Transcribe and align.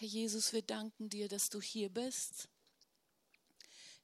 Herr 0.00 0.08
Jesus, 0.08 0.54
wir 0.54 0.62
danken 0.62 1.10
dir, 1.10 1.28
dass 1.28 1.50
du 1.50 1.60
hier 1.60 1.90
bist. 1.90 2.48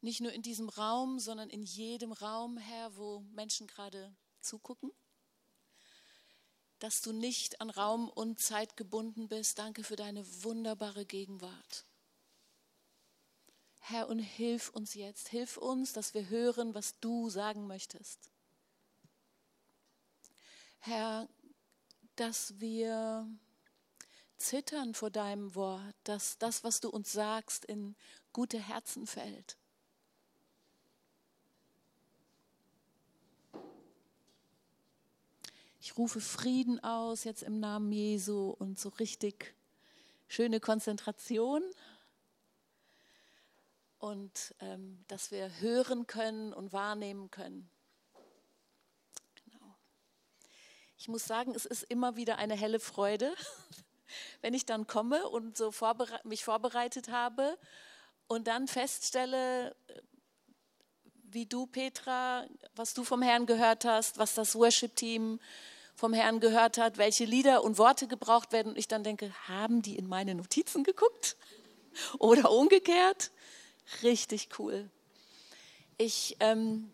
Nicht 0.02 0.20
nur 0.20 0.30
in 0.30 0.42
diesem 0.42 0.68
Raum, 0.68 1.18
sondern 1.18 1.48
in 1.48 1.62
jedem 1.62 2.12
Raum, 2.12 2.58
Herr, 2.58 2.94
wo 2.98 3.20
Menschen 3.32 3.66
gerade 3.66 4.14
zugucken. 4.42 4.92
Dass 6.80 7.00
du 7.00 7.14
nicht 7.14 7.62
an 7.62 7.70
Raum 7.70 8.10
und 8.10 8.38
Zeit 8.40 8.76
gebunden 8.76 9.26
bist. 9.28 9.58
Danke 9.58 9.84
für 9.84 9.96
deine 9.96 10.22
wunderbare 10.44 11.06
Gegenwart. 11.06 11.86
Herr, 13.78 14.08
und 14.08 14.18
hilf 14.18 14.68
uns 14.68 14.92
jetzt. 14.92 15.28
Hilf 15.28 15.56
uns, 15.56 15.94
dass 15.94 16.12
wir 16.12 16.28
hören, 16.28 16.74
was 16.74 17.00
du 17.00 17.30
sagen 17.30 17.66
möchtest. 17.66 18.30
Herr, 20.80 21.26
dass 22.16 22.60
wir 22.60 23.26
zittern 24.36 24.94
vor 24.94 25.10
deinem 25.10 25.54
Wort, 25.54 25.94
dass 26.04 26.38
das, 26.38 26.64
was 26.64 26.80
du 26.80 26.88
uns 26.90 27.12
sagst, 27.12 27.64
in 27.64 27.96
gute 28.32 28.58
Herzen 28.58 29.06
fällt. 29.06 29.56
Ich 35.80 35.96
rufe 35.96 36.20
Frieden 36.20 36.82
aus 36.82 37.22
jetzt 37.22 37.42
im 37.44 37.60
Namen 37.60 37.92
Jesu 37.92 38.50
und 38.50 38.78
so 38.78 38.88
richtig 38.88 39.54
schöne 40.26 40.58
Konzentration 40.58 41.62
und 43.98 44.54
ähm, 44.60 45.04
dass 45.06 45.30
wir 45.30 45.60
hören 45.60 46.06
können 46.06 46.52
und 46.52 46.72
wahrnehmen 46.72 47.30
können. 47.30 47.70
Genau. 49.44 49.76
Ich 50.98 51.08
muss 51.08 51.24
sagen, 51.24 51.54
es 51.54 51.66
ist 51.66 51.84
immer 51.84 52.16
wieder 52.16 52.38
eine 52.38 52.54
helle 52.54 52.80
Freude, 52.80 53.32
wenn 54.40 54.54
ich 54.54 54.66
dann 54.66 54.86
komme 54.86 55.28
und 55.28 55.56
so 55.56 55.70
vorbere 55.70 56.20
mich 56.24 56.44
vorbereitet 56.44 57.08
habe 57.08 57.58
und 58.28 58.46
dann 58.46 58.68
feststelle, 58.68 59.74
wie 61.30 61.46
du, 61.46 61.66
Petra, 61.66 62.46
was 62.74 62.94
du 62.94 63.04
vom 63.04 63.22
Herrn 63.22 63.46
gehört 63.46 63.84
hast, 63.84 64.18
was 64.18 64.34
das 64.34 64.54
Worship-Team 64.54 65.40
vom 65.94 66.12
Herrn 66.12 66.40
gehört 66.40 66.78
hat, 66.78 66.98
welche 66.98 67.24
Lieder 67.24 67.64
und 67.64 67.78
Worte 67.78 68.06
gebraucht 68.06 68.52
werden. 68.52 68.72
Und 68.72 68.78
ich 68.78 68.88
dann 68.88 69.02
denke, 69.02 69.32
haben 69.48 69.82
die 69.82 69.96
in 69.96 70.08
meine 70.08 70.34
Notizen 70.34 70.84
geguckt? 70.84 71.36
Oder 72.18 72.50
umgekehrt? 72.50 73.30
Richtig 74.02 74.48
cool. 74.58 74.90
Ich 75.98 76.36
ähm, 76.40 76.90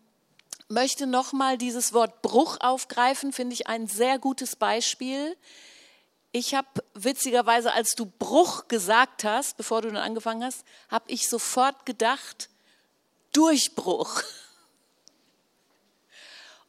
möchte 0.69 1.07
nochmal 1.07 1.57
dieses 1.57 1.93
Wort 1.93 2.21
Bruch 2.21 2.57
aufgreifen, 2.61 3.33
finde 3.33 3.53
ich 3.53 3.67
ein 3.67 3.87
sehr 3.87 4.19
gutes 4.19 4.55
Beispiel. 4.55 5.35
Ich 6.35 6.55
habe 6.55 6.83
witzigerweise, 6.95 7.73
als 7.73 7.93
du 7.93 8.07
Bruch 8.07 8.67
gesagt 8.67 9.23
hast, 9.23 9.55
bevor 9.55 9.83
du 9.83 9.89
dann 9.89 9.97
angefangen 9.97 10.43
hast, 10.43 10.65
habe 10.89 11.05
ich 11.07 11.29
sofort 11.29 11.85
gedacht, 11.85 12.49
Durchbruch. 13.33 14.23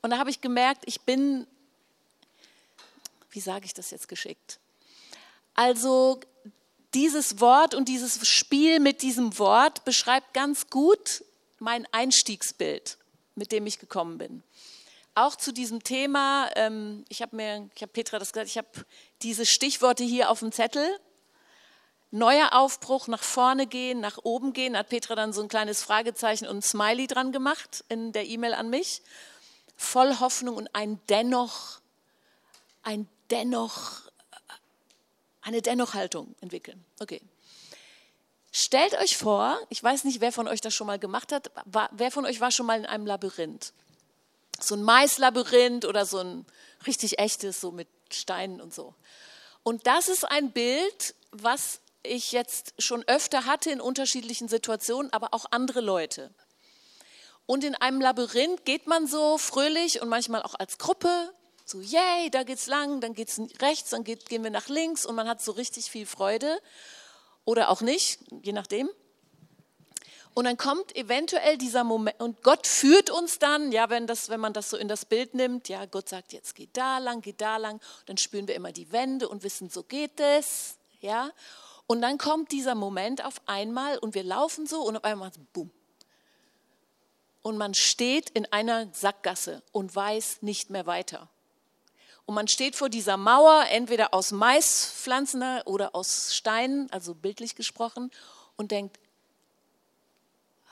Und 0.03 0.11
da 0.11 0.19
habe 0.19 0.29
ich 0.29 0.43
gemerkt, 0.43 0.83
ich 0.85 1.01
bin, 1.01 1.47
wie 3.31 3.41
sage 3.41 3.65
ich 3.65 3.73
das 3.73 3.91
jetzt 3.91 4.07
geschickt? 4.07 4.61
Also 5.55 6.21
dieses 6.93 7.41
Wort 7.41 7.75
und 7.75 7.89
dieses 7.89 8.29
Spiel 8.29 8.81
mit 8.81 9.01
diesem 9.01 9.39
Wort 9.39 9.87
beschreibt 9.87 10.35
ganz 10.35 10.69
gut 10.69 11.25
mein 11.59 11.89
Einstiegsbild, 11.91 12.99
mit 13.35 13.51
dem 13.51 13.67
ich 13.67 13.79
gekommen 13.79 14.19
bin 14.19 14.43
auch 15.15 15.37
zu 15.37 15.53
diesem 15.53 15.83
Thema, 15.83 16.51
ähm, 16.57 17.05
ich 17.09 17.23
habe 17.23 17.37
mir, 17.37 17.69
ich 17.75 17.83
habe 17.83 17.93
Petra 17.93 18.19
das 18.19 18.33
gesagt, 18.33 18.49
ich 18.49 18.59
habe 18.59 18.69
diese 19.23 19.47
Stichworte 19.47 20.05
hier 20.05 20.31
auf 20.31 20.41
dem 20.41 20.53
Zettel. 20.53 20.99
Neuer 22.11 22.53
Aufbruch, 22.53 23.09
nach 23.09 23.23
vorne 23.23 23.67
gehen, 23.67 24.01
nach 24.01 24.19
oben 24.23 24.53
gehen, 24.53 24.77
hat 24.77 24.89
Petra 24.89 25.17
dann 25.17 25.33
so 25.33 25.43
ein 25.43 25.49
kleines 25.49 25.83
Fragezeichen 25.83 26.47
und 26.47 26.59
ein 26.59 26.63
Smiley 26.63 27.07
dran 27.07 27.33
gemacht 27.33 27.85
in 27.89 28.13
der 28.13 28.27
E-Mail 28.27 28.55
an 28.55 28.71
mich. 28.71 29.03
Voll 29.77 30.21
Hoffnung 30.21 30.57
und 30.57 30.69
ein 30.75 31.01
Dennoch, 31.09 31.81
ein 32.83 33.09
Dennoch, 33.31 34.03
eine 35.43 35.61
Dennoch-Haltung 35.61 36.37
entwickeln. 36.41 36.85
Okay. 37.01 37.21
Stellt 38.53 38.95
euch 39.01 39.17
vor, 39.17 39.59
ich 39.69 39.83
weiß 39.83 40.05
nicht, 40.05 40.21
wer 40.21 40.31
von 40.31 40.47
euch 40.47 40.61
das 40.61 40.73
schon 40.73 40.87
mal 40.87 41.01
gemacht 41.01 41.33
hat, 41.33 41.51
wer 41.91 42.13
von 42.13 42.25
euch 42.25 42.41
war 42.41 42.53
schon 42.53 42.67
mal 42.67 42.79
in 42.79 42.87
einem 42.87 43.07
Labyrinth? 43.07 43.73
So 44.67 44.75
ein 44.75 44.83
Maislabyrinth 44.83 45.85
oder 45.85 46.07
so 46.07 46.19
ein 46.19 46.47
richtig 46.87 47.19
echtes, 47.19 47.61
so 47.61 47.71
mit 47.71 47.89
Steinen 48.11 48.61
und 48.61 48.75
so. 48.75 48.95
Und 49.63 49.87
das 49.87 50.09
ist 50.09 50.25
ein 50.25 50.53
Bild, 50.53 51.15
was 51.31 51.81
ich 52.03 52.33
jetzt 52.33 52.75
schon 52.79 53.03
öfter 53.07 53.47
hatte 53.47 53.71
in 53.71 53.81
unterschiedlichen 53.81 54.49
Situationen, 54.49 55.13
aber 55.13 55.33
auch 55.33 55.47
andere 55.51 55.81
Leute. 55.81 56.33
Und 57.47 57.65
in 57.65 57.75
einem 57.75 58.01
Labyrinth 58.01 58.65
geht 58.65 58.87
man 58.87 59.07
so 59.07 59.39
fröhlich 59.39 60.01
und 60.01 60.09
manchmal 60.09 60.43
auch 60.43 60.55
als 60.55 60.79
Gruppe, 60.79 61.33
so, 61.67 61.81
yay, 61.81 62.31
da 62.31 62.43
geht's 62.43 62.67
lang, 62.67 63.01
dann 63.01 63.15
geht's 63.15 63.41
rechts, 63.61 63.91
dann 63.91 64.05
geht, 64.05 64.29
gehen 64.29 64.45
wir 64.45 64.51
nach 64.51 64.69
links 64.69 65.07
und 65.07 65.15
man 65.15 65.29
hat 65.29 65.43
so 65.43 65.53
richtig 65.53 65.87
viel 65.91 66.05
Freude. 66.05 66.61
Oder 67.47 67.71
auch 67.71 67.81
nicht, 67.81 68.21
je 68.43 68.53
nachdem. 68.53 68.89
Und 70.35 70.47
dann 70.47 70.57
kommt 70.57 70.97
eventuell 70.97 71.57
dieser 71.57 71.85
Moment, 71.85 72.21
und 72.21 72.43
Gott 72.43 72.67
führt 72.67 73.09
uns 73.09 73.39
dann, 73.39 73.71
ja, 73.71 73.89
wenn, 73.89 74.09
das, 74.09 74.31
wenn 74.31 74.41
man 74.41 74.53
das 74.53 74.69
so 74.69 74.77
in 74.77 74.89
das 74.89 75.05
Bild 75.05 75.35
nimmt, 75.35 75.69
ja, 75.69 75.87
Gott 75.87 76.09
sagt, 76.09 76.33
jetzt 76.33 76.57
geht 76.57 76.77
da 76.77 76.99
lang, 76.99 77.21
geht 77.21 77.41
da 77.41 77.57
lang, 77.57 77.81
dann 78.07 78.17
spüren 78.17 78.49
wir 78.49 78.57
immer 78.57 78.73
die 78.73 78.91
Wände 78.91 79.29
und 79.29 79.45
wissen, 79.45 79.71
so 79.71 79.85
geht 79.85 80.19
es, 80.19 80.77
ja. 81.01 81.31
Und 81.87 82.03
dann 82.03 82.19
kommt 82.19 82.51
dieser 82.51 82.75
Moment 82.75 83.25
auf 83.25 83.41
einmal 83.47 83.99
und 83.99 84.17
wir 84.17 84.25
laufen 84.25 84.67
so 84.67 84.83
und 84.83 84.97
auf 84.97 85.05
einmal, 85.05 85.31
boom. 85.53 85.71
Und 87.43 87.57
man 87.57 87.75
steht 87.75 88.31
in 88.31 88.51
einer 88.53 88.89
Sackgasse 88.93 89.63
und 89.71 89.95
weiß 89.95 90.39
nicht 90.41 90.69
mehr 90.69 90.87
weiter. 90.87 91.29
Und 92.27 92.35
man 92.35 92.49
steht 92.49 92.75
vor 92.75 92.89
dieser 92.89 93.19
Mauer, 93.19 93.67
entweder 93.71 94.15
aus 94.15 94.33
Maispflanzen 94.33 95.61
oder 95.67 95.95
aus 95.95 96.35
Steinen, 96.35 96.91
also 96.91 97.15
bildlich 97.15 97.55
gesprochen, 97.55 98.11
und 98.57 98.71
denkt, 98.71 98.99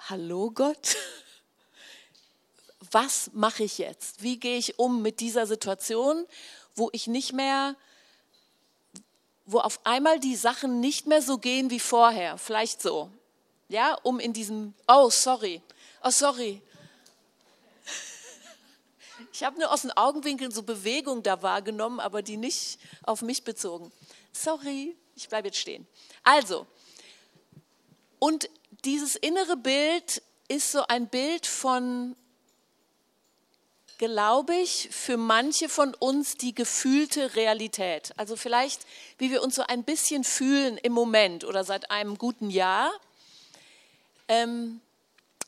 hallo 0.08 0.50
Gott, 0.50 0.96
was 2.90 3.30
mache 3.34 3.62
ich 3.62 3.78
jetzt? 3.78 4.22
Wie 4.22 4.38
gehe 4.38 4.58
ich 4.58 4.78
um 4.78 5.00
mit 5.00 5.20
dieser 5.20 5.46
Situation, 5.46 6.26
wo 6.74 6.90
ich 6.92 7.06
nicht 7.06 7.32
mehr, 7.32 7.76
wo 9.46 9.58
auf 9.60 9.84
einmal 9.86 10.18
die 10.18 10.34
Sachen 10.34 10.80
nicht 10.80 11.06
mehr 11.06 11.22
so 11.22 11.38
gehen 11.38 11.70
wie 11.70 11.80
vorher, 11.80 12.36
vielleicht 12.36 12.82
so, 12.82 13.10
ja, 13.68 13.94
um 14.02 14.18
in 14.18 14.32
diesem, 14.32 14.74
oh, 14.88 15.08
sorry, 15.08 15.62
oh, 16.02 16.10
sorry. 16.10 16.60
Ich 19.32 19.44
habe 19.44 19.58
nur 19.58 19.70
aus 19.72 19.82
den 19.82 19.92
Augenwinkeln 19.92 20.50
so 20.50 20.62
Bewegung 20.62 21.22
da 21.22 21.42
wahrgenommen, 21.42 22.00
aber 22.00 22.22
die 22.22 22.36
nicht 22.36 22.78
auf 23.04 23.22
mich 23.22 23.44
bezogen. 23.44 23.92
Sorry, 24.32 24.96
ich 25.14 25.28
bleibe 25.28 25.48
jetzt 25.48 25.58
stehen. 25.58 25.86
Also, 26.24 26.66
und 28.19 28.50
dieses 28.84 29.16
innere 29.16 29.56
Bild 29.56 30.22
ist 30.49 30.72
so 30.72 30.84
ein 30.88 31.09
Bild 31.09 31.47
von, 31.47 32.16
glaube 33.99 34.55
ich, 34.55 34.88
für 34.91 35.16
manche 35.16 35.69
von 35.69 35.94
uns 35.94 36.37
die 36.37 36.55
gefühlte 36.55 37.34
Realität. 37.37 38.12
Also 38.16 38.37
vielleicht, 38.37 38.87
wie 39.19 39.31
wir 39.31 39.43
uns 39.43 39.55
so 39.55 39.62
ein 39.62 39.84
bisschen 39.84 40.25
fühlen 40.25 40.78
im 40.78 40.93
Moment 40.93 41.44
oder 41.44 41.65
seit 41.65 41.91
einem 41.91 42.19
guten 42.19 42.50
Jahr. 42.50 42.91
Ähm, 44.28 44.81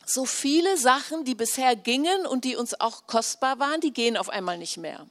so 0.06 0.26
viele 0.26 0.76
Sachen, 0.76 1.24
die 1.24 1.34
bisher 1.34 1.76
gingen 1.76 2.26
und 2.26 2.44
die 2.44 2.56
uns 2.56 2.78
auch 2.78 3.06
kostbar 3.06 3.58
waren, 3.58 3.80
die 3.80 3.92
gehen 3.92 4.16
auf 4.16 4.28
einmal 4.28 4.58
nicht 4.58 4.76
mehr. 4.76 5.06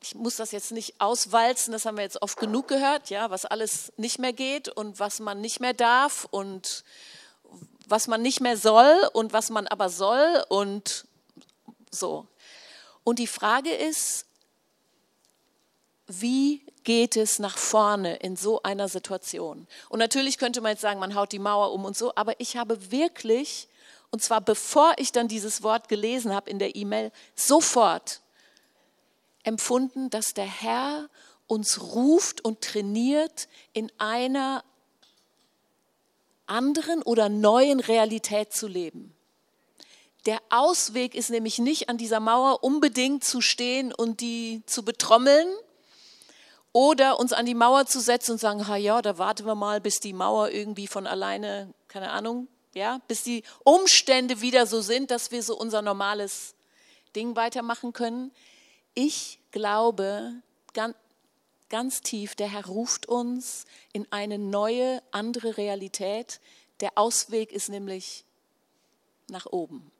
Ich 0.00 0.14
muss 0.14 0.36
das 0.36 0.52
jetzt 0.52 0.72
nicht 0.72 1.00
auswalzen, 1.00 1.72
das 1.72 1.84
haben 1.84 1.96
wir 1.96 2.04
jetzt 2.04 2.22
oft 2.22 2.38
genug 2.38 2.68
gehört, 2.68 3.10
ja, 3.10 3.30
was 3.30 3.44
alles 3.44 3.92
nicht 3.96 4.18
mehr 4.18 4.32
geht 4.32 4.68
und 4.68 5.00
was 5.00 5.20
man 5.20 5.40
nicht 5.40 5.60
mehr 5.60 5.74
darf 5.74 6.26
und 6.30 6.84
was 7.86 8.06
man 8.06 8.22
nicht 8.22 8.40
mehr 8.40 8.56
soll 8.56 9.08
und 9.12 9.32
was 9.32 9.50
man 9.50 9.66
aber 9.66 9.88
soll 9.88 10.44
und 10.48 11.06
so. 11.90 12.26
Und 13.02 13.18
die 13.18 13.26
Frage 13.26 13.70
ist, 13.70 14.26
wie 16.06 16.62
geht 16.84 17.16
es 17.16 17.38
nach 17.38 17.58
vorne 17.58 18.16
in 18.16 18.36
so 18.36 18.62
einer 18.62 18.88
Situation? 18.88 19.66
Und 19.88 19.98
natürlich 19.98 20.38
könnte 20.38 20.60
man 20.60 20.72
jetzt 20.72 20.80
sagen, 20.80 21.00
man 21.00 21.14
haut 21.14 21.32
die 21.32 21.38
Mauer 21.38 21.72
um 21.72 21.84
und 21.84 21.96
so, 21.96 22.12
aber 22.14 22.38
ich 22.40 22.56
habe 22.56 22.90
wirklich, 22.90 23.68
und 24.10 24.22
zwar 24.22 24.40
bevor 24.40 24.94
ich 24.96 25.12
dann 25.12 25.28
dieses 25.28 25.62
Wort 25.62 25.88
gelesen 25.88 26.34
habe 26.34 26.50
in 26.50 26.58
der 26.58 26.76
E-Mail, 26.76 27.10
sofort 27.34 28.20
empfunden, 29.42 30.10
dass 30.10 30.34
der 30.34 30.46
Herr 30.46 31.08
uns 31.46 31.80
ruft 31.80 32.44
und 32.44 32.60
trainiert, 32.60 33.48
in 33.72 33.90
einer 33.98 34.64
anderen 36.46 37.02
oder 37.02 37.28
neuen 37.28 37.80
Realität 37.80 38.52
zu 38.52 38.66
leben. 38.66 39.14
Der 40.26 40.40
Ausweg 40.50 41.14
ist 41.14 41.30
nämlich 41.30 41.58
nicht 41.58 41.88
an 41.88 41.96
dieser 41.96 42.20
Mauer 42.20 42.62
unbedingt 42.62 43.24
zu 43.24 43.40
stehen 43.40 43.92
und 43.94 44.20
die 44.20 44.62
zu 44.66 44.84
betrommeln 44.84 45.48
Oder 46.72 47.18
uns 47.18 47.32
an 47.32 47.46
die 47.46 47.54
Mauer 47.54 47.86
zu 47.86 47.98
setzen 47.98 48.32
und 48.32 48.38
sagen, 48.38 48.68
ha 48.68 48.76
ja, 48.76 49.00
da 49.00 49.16
warten 49.16 49.46
wir 49.46 49.54
mal, 49.54 49.80
bis 49.80 50.00
die 50.00 50.12
Mauer 50.12 50.50
irgendwie 50.50 50.86
von 50.86 51.06
alleine, 51.06 51.72
keine 51.88 52.10
Ahnung, 52.10 52.46
ja, 52.74 53.00
bis 53.08 53.22
die 53.22 53.42
Umstände 53.64 54.42
wieder 54.42 54.66
so 54.66 54.80
sind, 54.80 55.10
dass 55.10 55.30
wir 55.30 55.42
so 55.42 55.56
unser 55.56 55.80
normales 55.80 56.54
Ding 57.16 57.34
weitermachen 57.36 57.92
können. 57.92 58.30
Ich 59.00 59.38
glaube 59.52 60.42
ganz, 60.74 60.96
ganz 61.68 62.00
tief, 62.00 62.34
der 62.34 62.50
Herr 62.50 62.66
ruft 62.66 63.06
uns 63.06 63.64
in 63.92 64.10
eine 64.10 64.40
neue, 64.40 65.00
andere 65.12 65.56
Realität. 65.56 66.40
Der 66.80 66.98
Ausweg 66.98 67.52
ist 67.52 67.68
nämlich 67.68 68.24
nach 69.28 69.46
oben. 69.46 69.92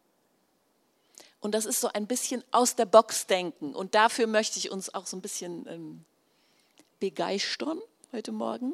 Und 1.39 1.55
das 1.55 1.65
ist 1.65 1.81
so 1.81 1.87
ein 1.93 2.09
bisschen 2.09 2.43
aus 2.51 2.75
der 2.75 2.87
Box 2.87 3.29
denken. 3.29 3.73
Und 3.73 3.95
dafür 3.95 4.27
möchte 4.27 4.59
ich 4.59 4.73
uns 4.73 4.93
auch 4.93 5.07
so 5.07 5.17
ein 5.17 5.23
bisschen 5.23 5.69
ähm, 5.69 6.05
begeistern 6.99 7.79
heute 8.11 8.33
Morgen, 8.33 8.73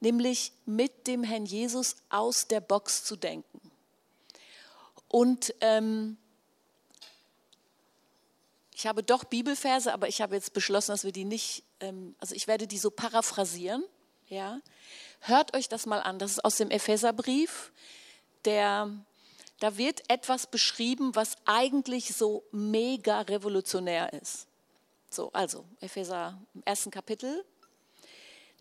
nämlich 0.00 0.52
mit 0.66 1.06
dem 1.06 1.24
Herrn 1.24 1.46
Jesus 1.46 1.96
aus 2.10 2.46
der 2.46 2.60
Box 2.60 3.04
zu 3.04 3.16
denken. 3.16 3.70
Und 5.08 5.54
ähm, 5.62 6.18
ich 8.74 8.86
habe 8.86 9.02
doch 9.02 9.24
Bibelverse, 9.24 9.92
aber 9.92 10.08
ich 10.08 10.20
habe 10.20 10.34
jetzt 10.34 10.52
beschlossen, 10.52 10.92
dass 10.92 11.04
wir 11.04 11.12
die 11.12 11.24
nicht, 11.24 11.64
ähm, 11.80 12.14
also 12.18 12.34
ich 12.34 12.46
werde 12.46 12.66
die 12.66 12.78
so 12.78 12.90
paraphrasieren. 12.90 13.84
Ja, 14.28 14.60
hört 15.20 15.54
euch 15.54 15.68
das 15.68 15.84
mal 15.84 16.00
an. 16.00 16.18
Das 16.18 16.32
ist 16.32 16.44
aus 16.44 16.56
dem 16.56 16.70
Epheserbrief. 16.70 17.70
Der, 18.46 18.90
da 19.60 19.76
wird 19.76 20.08
etwas 20.08 20.46
beschrieben, 20.46 21.14
was 21.14 21.36
eigentlich 21.44 22.14
so 22.14 22.44
mega 22.50 23.20
revolutionär 23.20 24.12
ist. 24.14 24.46
So, 25.10 25.30
also 25.34 25.66
Epheser 25.80 26.40
im 26.54 26.62
ersten 26.64 26.90
Kapitel. 26.90 27.44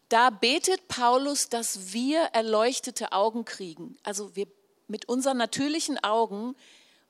Da 0.09 0.29
betet 0.29 0.89
Paulus, 0.89 1.47
dass 1.47 1.93
wir 1.93 2.19
erleuchtete 2.33 3.13
Augen 3.13 3.45
kriegen. 3.45 3.97
Also 4.03 4.35
wir 4.35 4.47
mit 4.89 5.07
unseren 5.07 5.37
natürlichen 5.37 6.03
Augen 6.03 6.53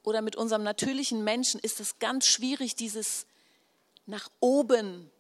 oder 0.04 0.22
mit 0.22 0.36
unserem 0.36 0.64
natürlichen 0.64 1.24
Menschen 1.24 1.60
ist 1.60 1.80
es 1.80 2.00
ganz 2.00 2.26
schwierig, 2.26 2.76
dieses 2.76 3.26
nach 4.06 4.30
oben 4.40 5.12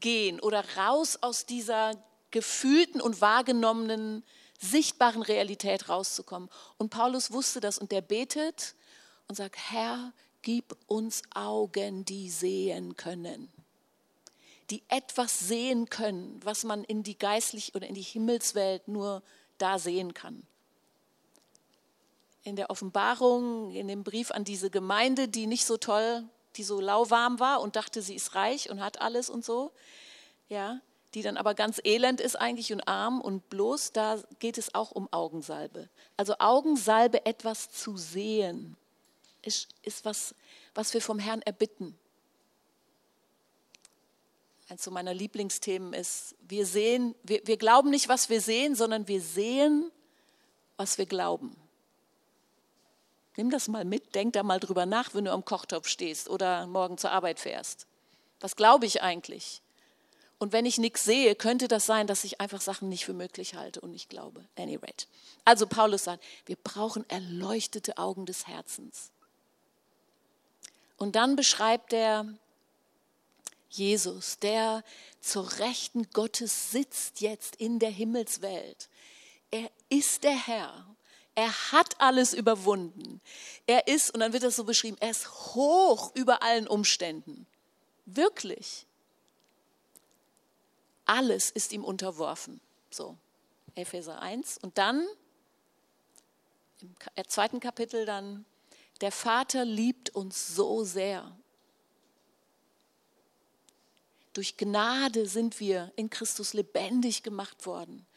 gehen 0.00 0.40
oder 0.40 0.64
raus 0.76 1.18
aus 1.20 1.46
dieser 1.46 1.92
gefühlten 2.30 3.00
und 3.00 3.20
wahrgenommenen, 3.20 4.22
sichtbaren 4.60 5.22
Realität 5.22 5.88
rauszukommen. 5.88 6.50
Und 6.76 6.90
Paulus 6.90 7.30
wusste 7.32 7.60
das 7.60 7.78
und 7.78 7.90
der 7.90 8.02
betet 8.02 8.74
und 9.26 9.36
sagt, 9.36 9.56
Herr, 9.70 10.12
gib 10.42 10.76
uns 10.86 11.22
Augen, 11.34 12.04
die 12.04 12.30
sehen 12.30 12.96
können, 12.96 13.50
die 14.70 14.82
etwas 14.88 15.38
sehen 15.38 15.88
können, 15.88 16.38
was 16.44 16.64
man 16.64 16.84
in 16.84 17.02
die 17.02 17.18
geistliche 17.18 17.72
oder 17.72 17.86
in 17.86 17.94
die 17.94 18.02
Himmelswelt 18.02 18.86
nur 18.86 19.22
da 19.56 19.78
sehen 19.78 20.14
kann 20.14 20.46
in 22.48 22.56
der 22.56 22.70
Offenbarung, 22.70 23.70
in 23.72 23.86
dem 23.88 24.02
Brief 24.02 24.30
an 24.30 24.44
diese 24.44 24.70
Gemeinde, 24.70 25.28
die 25.28 25.46
nicht 25.46 25.66
so 25.66 25.76
toll, 25.76 26.24
die 26.56 26.64
so 26.64 26.80
lauwarm 26.80 27.38
war 27.38 27.60
und 27.60 27.76
dachte, 27.76 28.02
sie 28.02 28.14
ist 28.14 28.34
reich 28.34 28.70
und 28.70 28.80
hat 28.80 29.00
alles 29.00 29.30
und 29.30 29.44
so, 29.44 29.70
ja, 30.48 30.80
die 31.14 31.22
dann 31.22 31.36
aber 31.36 31.54
ganz 31.54 31.80
elend 31.84 32.20
ist 32.20 32.36
eigentlich 32.36 32.72
und 32.72 32.86
arm 32.88 33.20
und 33.20 33.48
bloß, 33.48 33.92
da 33.92 34.22
geht 34.40 34.58
es 34.58 34.74
auch 34.74 34.90
um 34.90 35.08
Augensalbe. 35.12 35.88
Also 36.16 36.34
Augensalbe, 36.38 37.24
etwas 37.24 37.70
zu 37.70 37.96
sehen, 37.96 38.76
ist, 39.42 39.68
ist 39.82 40.04
was, 40.04 40.34
was 40.74 40.92
wir 40.94 41.00
vom 41.00 41.18
Herrn 41.18 41.42
erbitten. 41.42 41.98
Eins 44.68 44.88
meiner 44.90 45.14
Lieblingsthemen 45.14 45.94
ist, 45.94 46.34
wir 46.46 46.66
sehen, 46.66 47.14
wir, 47.22 47.40
wir 47.46 47.56
glauben 47.56 47.88
nicht, 47.88 48.08
was 48.08 48.28
wir 48.28 48.40
sehen, 48.40 48.74
sondern 48.74 49.08
wir 49.08 49.22
sehen, 49.22 49.90
was 50.76 50.98
wir 50.98 51.06
glauben. 51.06 51.56
Nimm 53.38 53.50
das 53.50 53.68
mal 53.68 53.84
mit, 53.84 54.16
denk 54.16 54.32
da 54.32 54.42
mal 54.42 54.58
drüber 54.58 54.84
nach, 54.84 55.14
wenn 55.14 55.24
du 55.24 55.32
am 55.32 55.44
Kochtopf 55.44 55.86
stehst 55.86 56.28
oder 56.28 56.66
morgen 56.66 56.98
zur 56.98 57.12
Arbeit 57.12 57.38
fährst. 57.38 57.86
Was 58.40 58.56
glaube 58.56 58.84
ich 58.84 59.00
eigentlich? 59.00 59.62
Und 60.40 60.52
wenn 60.52 60.66
ich 60.66 60.78
nichts 60.78 61.04
sehe, 61.04 61.36
könnte 61.36 61.68
das 61.68 61.86
sein, 61.86 62.08
dass 62.08 62.24
ich 62.24 62.40
einfach 62.40 62.60
Sachen 62.60 62.88
nicht 62.88 63.04
für 63.04 63.12
möglich 63.12 63.54
halte 63.54 63.80
und 63.80 63.92
nicht 63.92 64.10
glaube. 64.10 64.44
Any 64.56 64.74
rate. 64.74 65.06
Also 65.44 65.68
Paulus 65.68 66.02
sagt, 66.02 66.24
wir 66.46 66.56
brauchen 66.56 67.08
erleuchtete 67.08 67.96
Augen 67.96 68.26
des 68.26 68.48
Herzens. 68.48 69.12
Und 70.96 71.14
dann 71.14 71.36
beschreibt 71.36 71.92
er 71.92 72.26
Jesus, 73.70 74.40
der 74.40 74.82
zur 75.20 75.60
Rechten 75.60 76.10
Gottes 76.10 76.72
sitzt 76.72 77.20
jetzt 77.20 77.54
in 77.54 77.78
der 77.78 77.90
Himmelswelt. 77.90 78.88
Er 79.52 79.70
ist 79.90 80.24
der 80.24 80.34
Herr 80.36 80.84
er 81.38 81.70
hat 81.70 82.00
alles 82.00 82.34
überwunden. 82.34 83.20
Er 83.64 83.86
ist, 83.86 84.12
und 84.12 84.18
dann 84.18 84.32
wird 84.32 84.42
das 84.42 84.56
so 84.56 84.64
beschrieben, 84.64 84.96
er 84.98 85.12
ist 85.12 85.54
hoch 85.54 86.12
über 86.16 86.42
allen 86.42 86.66
Umständen. 86.66 87.46
Wirklich. 88.06 88.86
Alles 91.04 91.50
ist 91.50 91.72
ihm 91.72 91.84
unterworfen. 91.84 92.60
So, 92.90 93.16
Epheser 93.76 94.20
1. 94.20 94.58
Und 94.62 94.78
dann, 94.78 95.06
im 96.80 97.28
zweiten 97.28 97.60
Kapitel 97.60 98.04
dann, 98.04 98.44
der 99.00 99.12
Vater 99.12 99.64
liebt 99.64 100.10
uns 100.10 100.48
so 100.48 100.82
sehr. 100.82 101.38
Durch 104.32 104.56
Gnade 104.56 105.28
sind 105.28 105.60
wir 105.60 105.92
in 105.94 106.10
Christus 106.10 106.52
lebendig 106.52 107.22
gemacht 107.22 107.64
worden. 107.64 108.08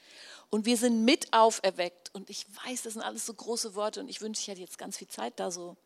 Und 0.52 0.66
wir 0.66 0.78
sind 0.78 1.04
mit 1.06 1.34
auferweckt. 1.34 2.14
Und 2.14 2.30
ich 2.30 2.46
weiß, 2.66 2.84
das 2.84 2.94
sind 2.94 3.02
alles 3.02 3.26
so 3.26 3.34
große 3.34 3.74
Worte 3.74 4.02
und 4.02 4.10
ich 4.10 4.22
wünsche, 4.22 4.42
ich 4.42 4.48
hätte 4.50 4.62
jetzt 4.62 4.78
ganz 4.78 4.98
viel 4.98 5.08
Zeit, 5.08 5.40
da 5.40 5.50
so 5.50 5.72
ein 5.72 5.78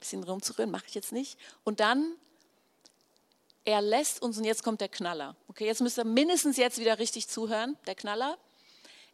bisschen 0.00 0.24
rumzurühren. 0.24 0.70
Mache 0.70 0.86
ich 0.88 0.94
jetzt 0.94 1.12
nicht. 1.12 1.38
Und 1.62 1.78
dann, 1.78 2.16
er 3.64 3.82
lässt 3.82 4.22
uns, 4.22 4.38
und 4.38 4.44
jetzt 4.44 4.64
kommt 4.64 4.80
der 4.80 4.88
Knaller. 4.88 5.36
Okay, 5.46 5.66
jetzt 5.66 5.82
müsst 5.82 5.98
ihr 5.98 6.04
mindestens 6.04 6.56
jetzt 6.56 6.78
wieder 6.78 6.98
richtig 6.98 7.28
zuhören, 7.28 7.76
der 7.86 7.94
Knaller. 7.94 8.38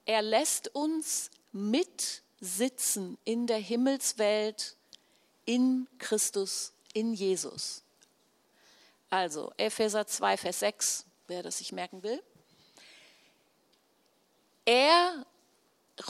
Er 0.06 0.23
lässt 0.23 0.73
uns 0.75 1.31
mitsitzen 1.52 3.19
in 3.25 3.49
der 3.49 3.59
Himmelswelt 3.59 4.76
in 5.47 5.88
Christus, 5.99 6.73
in 6.93 7.12
Jesus. 7.12 7.83
Also 9.11 9.52
Epheser 9.57 10.07
2, 10.07 10.37
Vers 10.37 10.61
6, 10.61 11.05
wer 11.26 11.43
das 11.43 11.59
sich 11.59 11.73
merken 11.73 12.05
will. 12.05 12.23
Er 14.66 15.25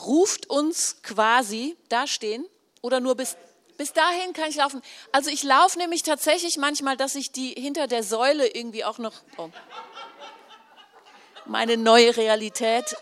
ruft 0.04 0.50
uns 0.50 1.02
quasi 1.02 1.76
da 1.88 2.06
stehen 2.06 2.44
oder 2.80 3.00
nur 3.00 3.14
bis, 3.14 3.36
bis 3.76 3.92
dahin 3.92 4.32
kann 4.32 4.48
ich 4.48 4.56
laufen. 4.56 4.82
Also 5.12 5.30
ich 5.30 5.42
laufe 5.42 5.78
nämlich 5.78 6.02
tatsächlich 6.02 6.56
manchmal, 6.56 6.96
dass 6.96 7.14
ich 7.14 7.30
die 7.30 7.50
hinter 7.50 7.86
der 7.86 8.02
Säule 8.02 8.48
irgendwie 8.48 8.84
auch 8.84 8.98
noch, 8.98 9.12
oh, 9.36 9.50
meine 11.44 11.76
neue 11.76 12.16
Realität. 12.16 12.96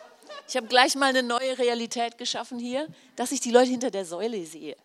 Ich 0.49 0.57
habe 0.57 0.67
gleich 0.67 0.97
mal 0.97 1.07
eine 1.07 1.23
neue 1.23 1.57
Realität 1.57 2.19
geschaffen 2.19 2.59
hier, 2.59 2.89
dass 3.17 3.33
ich 3.33 3.41
die 3.41 3.51
Leute 3.51 3.71
hinter 3.71 3.91
der 3.91 4.05
Säule 4.05 4.45
sehe. 4.45 4.77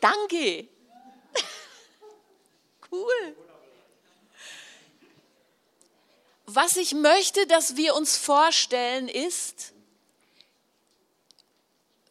Danke. 0.00 0.68
Cool. 2.92 3.36
Was 6.52 6.76
ich 6.76 6.94
möchte, 6.94 7.46
dass 7.46 7.76
wir 7.76 7.94
uns 7.94 8.16
vorstellen, 8.16 9.08
ist, 9.08 9.72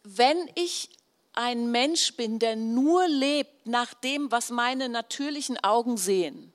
wenn 0.03 0.50
ich 0.55 0.89
ein 1.34 1.72
Mensch 1.72 2.15
bin, 2.15 2.39
der 2.39 2.55
nur 2.55 3.05
lebt 3.10 3.67
nach 3.67 3.93
dem, 3.93 4.31
was 4.31 4.50
meine 4.50 4.88
natürlichen 4.88 5.62
Augen 5.62 5.98
sehen, 5.98 6.53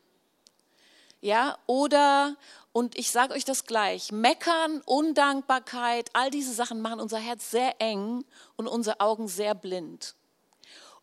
ja, 1.21 1.59
oder, 1.67 2.37
und 2.73 2.97
ich 2.97 3.11
sage 3.11 3.35
euch 3.35 3.45
das 3.45 3.67
gleich, 3.67 4.11
Meckern, 4.13 4.81
Undankbarkeit, 4.87 6.09
all 6.15 6.31
diese 6.31 6.55
Sachen 6.55 6.81
machen 6.81 7.01
unser 7.01 7.19
Herz 7.19 7.51
sehr 7.51 7.83
eng 7.83 8.25
und 8.57 8.67
unsere 8.67 9.01
Augen 9.01 9.29
sehr 9.29 9.55
blind. 9.55 10.15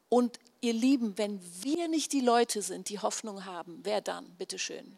Und 0.10 0.40
ihr 0.62 0.74
Lieben, 0.74 1.16
wenn 1.20 1.40
wir 1.62 1.88
nicht 1.88 2.12
die 2.12 2.22
Leute 2.22 2.64
sind, 2.64 2.90
die 2.90 2.98
Hoffnung 2.98 3.46
haben, 3.46 3.82
wer 3.84 4.02
dann, 4.02 4.26
bitteschön? 4.38 4.98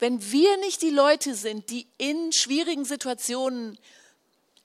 Wenn 0.00 0.32
wir 0.32 0.56
nicht 0.56 0.80
die 0.80 0.90
Leute 0.90 1.34
sind, 1.34 1.68
die 1.70 1.86
in 1.98 2.32
schwierigen 2.32 2.86
Situationen 2.86 3.78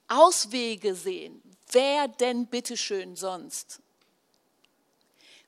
Auswege 0.08 0.94
sehen, 0.94 1.42
wer 1.72 2.08
denn 2.08 2.46
bitteschön 2.46 3.16
sonst? 3.16 3.80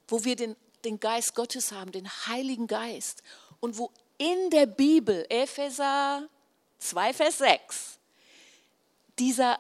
Wo 0.07 0.25
wir 0.25 0.37
den, 0.37 0.57
den 0.85 1.01
Geist 1.01 1.35
Gottes 1.35 1.73
haben, 1.73 1.91
den 1.91 2.09
Heiligen 2.27 2.67
Geist 2.67 3.23
und 3.61 3.79
wo 3.79 3.91
in 4.19 4.51
der 4.51 4.67
Bibel, 4.67 5.25
Epheser 5.31 6.29
2, 6.81 7.15
Vers 7.15 7.39
6, 7.39 7.99
dieser 9.19 9.59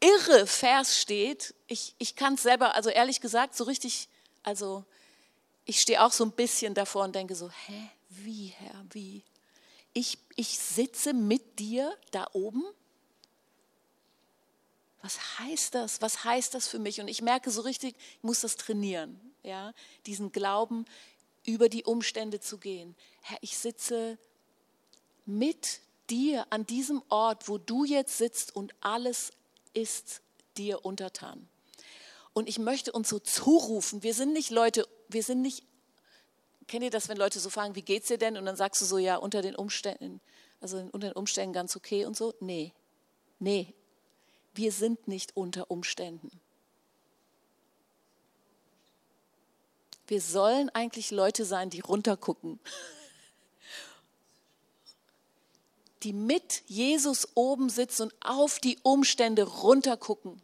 irre 0.00 0.46
Vers 0.46 1.00
steht, 1.00 1.54
ich, 1.66 1.94
ich 1.98 2.14
kann 2.14 2.34
es 2.34 2.42
selber, 2.42 2.76
also 2.76 2.88
ehrlich 2.88 3.20
gesagt, 3.20 3.56
so 3.56 3.64
richtig, 3.64 4.08
also 4.44 4.84
ich 5.64 5.80
stehe 5.80 6.04
auch 6.04 6.12
so 6.12 6.24
ein 6.24 6.32
bisschen 6.32 6.74
davor 6.74 7.04
und 7.04 7.14
denke 7.14 7.34
so, 7.34 7.50
hä, 7.50 7.90
wie, 8.08 8.46
Herr, 8.46 8.84
wie? 8.90 9.22
ich, 9.98 10.18
ich 10.36 10.58
sitze 10.58 11.12
mit 11.12 11.58
dir 11.58 11.96
da 12.10 12.28
oben? 12.32 12.64
Was 15.02 15.38
heißt 15.38 15.74
das? 15.74 16.00
Was 16.00 16.24
heißt 16.24 16.54
das 16.54 16.68
für 16.68 16.78
mich? 16.78 17.00
Und 17.00 17.08
ich 17.08 17.22
merke 17.22 17.50
so 17.50 17.62
richtig, 17.62 17.96
ich 17.96 18.22
muss 18.22 18.40
das 18.40 18.56
trainieren, 18.56 19.18
ja, 19.42 19.72
diesen 20.06 20.32
Glauben 20.32 20.84
über 21.44 21.68
die 21.68 21.84
Umstände 21.84 22.40
zu 22.40 22.58
gehen. 22.58 22.94
Herr, 23.22 23.38
ich 23.40 23.56
sitze 23.56 24.18
mit 25.24 25.80
dir 26.10 26.46
an 26.50 26.66
diesem 26.66 27.02
Ort, 27.08 27.48
wo 27.48 27.58
du 27.58 27.84
jetzt 27.84 28.18
sitzt 28.18 28.54
und 28.54 28.74
alles 28.80 29.32
ist 29.72 30.20
dir 30.56 30.84
untertan. 30.84 31.48
Und 32.32 32.48
ich 32.48 32.58
möchte 32.58 32.92
uns 32.92 33.08
so 33.08 33.18
zurufen, 33.18 34.02
wir 34.02 34.14
sind 34.14 34.32
nicht 34.32 34.50
Leute, 34.50 34.86
wir 35.08 35.22
sind 35.22 35.42
nicht, 35.42 35.64
kennt 36.68 36.84
ihr 36.84 36.90
das, 36.90 37.08
wenn 37.08 37.16
Leute 37.16 37.40
so 37.40 37.50
fragen, 37.50 37.74
wie 37.74 37.82
geht's 37.82 38.08
dir 38.08 38.18
denn? 38.18 38.36
Und 38.36 38.44
dann 38.44 38.56
sagst 38.56 38.80
du 38.80 38.84
so, 38.84 38.98
ja, 38.98 39.16
unter 39.16 39.42
den 39.42 39.56
Umständen, 39.56 40.20
also 40.60 40.78
unter 40.92 41.08
den 41.08 41.12
Umständen 41.12 41.52
ganz 41.52 41.74
okay 41.74 42.04
und 42.04 42.16
so. 42.16 42.34
Nee, 42.40 42.72
nee, 43.40 43.74
wir 44.54 44.70
sind 44.70 45.08
nicht 45.08 45.36
unter 45.36 45.70
Umständen. 45.70 46.30
Wir 50.06 50.20
sollen 50.22 50.70
eigentlich 50.70 51.10
Leute 51.10 51.44
sein, 51.44 51.68
die 51.70 51.80
runtergucken. 51.80 52.58
Die 56.02 56.12
mit 56.12 56.62
Jesus 56.66 57.28
oben 57.34 57.68
sitzen 57.68 58.04
und 58.04 58.14
auf 58.20 58.58
die 58.58 58.78
Umstände 58.82 59.42
runtergucken. 59.42 60.40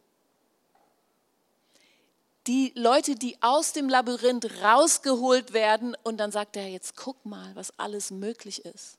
Die 2.46 2.72
Leute, 2.76 3.14
die 3.14 3.40
aus 3.42 3.72
dem 3.72 3.88
Labyrinth 3.88 4.62
rausgeholt 4.62 5.52
werden 5.52 5.96
und 6.02 6.18
dann 6.18 6.30
sagt 6.30 6.56
er, 6.56 6.68
jetzt 6.68 6.96
guck 6.96 7.24
mal, 7.24 7.54
was 7.54 7.78
alles 7.78 8.10
möglich 8.10 8.64
ist. 8.64 8.98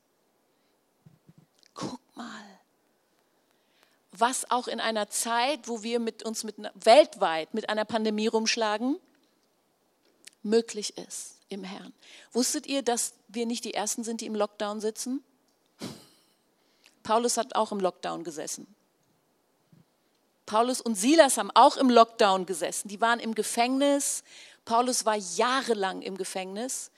Guck 1.73 1.99
mal 2.15 2.55
was 4.19 4.49
auch 4.51 4.67
in 4.67 4.79
einer 4.79 5.09
Zeit, 5.09 5.67
wo 5.67 5.83
wir 5.83 5.99
mit 5.99 6.23
uns 6.23 6.43
mit, 6.43 6.55
weltweit 6.75 7.53
mit 7.53 7.69
einer 7.69 7.85
Pandemie 7.85 8.27
rumschlagen, 8.27 8.97
möglich 10.43 10.97
ist 10.97 11.39
im 11.49 11.63
Herrn. 11.63 11.93
Wusstet 12.31 12.67
ihr, 12.67 12.81
dass 12.81 13.13
wir 13.27 13.45
nicht 13.45 13.65
die 13.65 13.73
Ersten 13.73 14.03
sind, 14.03 14.21
die 14.21 14.25
im 14.25 14.35
Lockdown 14.35 14.79
sitzen? 14.79 15.23
Paulus 17.03 17.37
hat 17.37 17.55
auch 17.55 17.71
im 17.71 17.79
Lockdown 17.79 18.23
gesessen. 18.23 18.67
Paulus 20.45 20.81
und 20.81 20.95
Silas 20.95 21.37
haben 21.37 21.51
auch 21.51 21.77
im 21.77 21.89
Lockdown 21.89 22.45
gesessen. 22.45 22.87
Die 22.87 23.01
waren 23.01 23.19
im 23.19 23.35
Gefängnis. 23.35 24.23
Paulus 24.63 25.05
war 25.05 25.15
jahrelang 25.15 26.01
im 26.01 26.17
Gefängnis. 26.17 26.91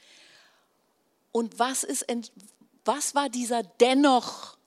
Und 1.32 1.60
was, 1.60 1.84
ist, 1.84 2.06
was 2.86 3.16
war 3.16 3.30
dieser 3.30 3.64
dennoch, 3.64 4.58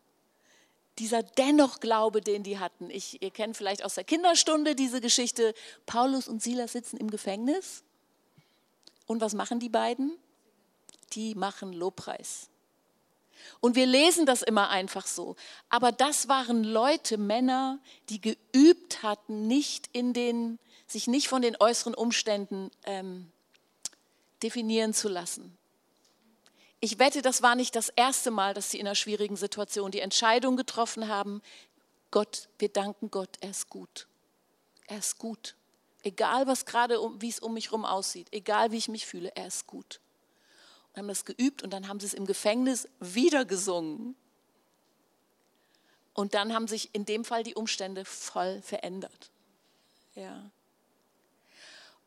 dieser 0.98 1.22
dennoch 1.22 1.80
Glaube, 1.80 2.20
den 2.20 2.42
die 2.42 2.58
hatten? 2.58 2.90
Ich, 2.90 3.22
ihr 3.22 3.30
kennt 3.30 3.56
vielleicht 3.56 3.84
aus 3.84 3.94
der 3.94 4.04
Kinderstunde 4.04 4.74
diese 4.74 5.00
Geschichte. 5.00 5.54
Paulus 5.86 6.28
und 6.28 6.42
Silas 6.42 6.72
sitzen 6.72 6.96
im 6.96 7.10
Gefängnis 7.10 7.82
und 9.06 9.20
was 9.20 9.34
machen 9.34 9.58
die 9.58 9.70
beiden? 9.70 10.16
Die 11.14 11.34
machen 11.34 11.72
Lobpreis. 11.72 12.49
Und 13.60 13.76
wir 13.76 13.86
lesen 13.86 14.26
das 14.26 14.42
immer 14.42 14.70
einfach 14.70 15.06
so. 15.06 15.36
Aber 15.68 15.92
das 15.92 16.28
waren 16.28 16.64
Leute, 16.64 17.18
Männer, 17.18 17.78
die 18.08 18.20
geübt 18.20 19.02
hatten, 19.02 19.46
nicht 19.46 19.88
in 19.92 20.12
den, 20.12 20.58
sich 20.86 21.06
nicht 21.06 21.28
von 21.28 21.42
den 21.42 21.56
äußeren 21.58 21.94
Umständen 21.94 22.70
ähm, 22.84 23.30
definieren 24.42 24.94
zu 24.94 25.08
lassen. 25.08 25.56
Ich 26.80 26.98
wette, 26.98 27.20
das 27.20 27.42
war 27.42 27.54
nicht 27.54 27.76
das 27.76 27.90
erste 27.90 28.30
Mal, 28.30 28.54
dass 28.54 28.70
sie 28.70 28.78
in 28.78 28.86
einer 28.86 28.94
schwierigen 28.94 29.36
Situation 29.36 29.90
die 29.90 30.00
Entscheidung 30.00 30.56
getroffen 30.56 31.08
haben, 31.08 31.42
Gott, 32.10 32.48
wir 32.58 32.70
danken 32.70 33.10
Gott, 33.10 33.36
er 33.40 33.50
ist 33.50 33.68
gut. 33.68 34.08
Er 34.86 34.98
ist 34.98 35.18
gut. 35.18 35.54
Egal 36.02 36.46
was 36.46 36.64
gerade, 36.64 36.98
wie 37.18 37.28
es 37.28 37.38
um 37.38 37.54
mich 37.54 37.66
herum 37.66 37.84
aussieht, 37.84 38.28
egal 38.32 38.72
wie 38.72 38.78
ich 38.78 38.88
mich 38.88 39.06
fühle, 39.06 39.30
er 39.36 39.46
ist 39.46 39.66
gut. 39.66 40.00
Haben 40.96 41.08
das 41.08 41.24
geübt 41.24 41.62
und 41.62 41.70
dann 41.72 41.88
haben 41.88 42.00
sie 42.00 42.06
es 42.06 42.14
im 42.14 42.26
Gefängnis 42.26 42.88
wieder 42.98 43.44
gesungen. 43.44 44.16
Und 46.14 46.34
dann 46.34 46.52
haben 46.52 46.66
sich 46.66 46.90
in 46.92 47.04
dem 47.04 47.24
Fall 47.24 47.44
die 47.44 47.54
Umstände 47.54 48.04
voll 48.04 48.60
verändert. 48.62 49.30
Ja. 50.14 50.50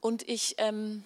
Und 0.02 0.28
ich, 0.28 0.56
ähm, 0.58 1.06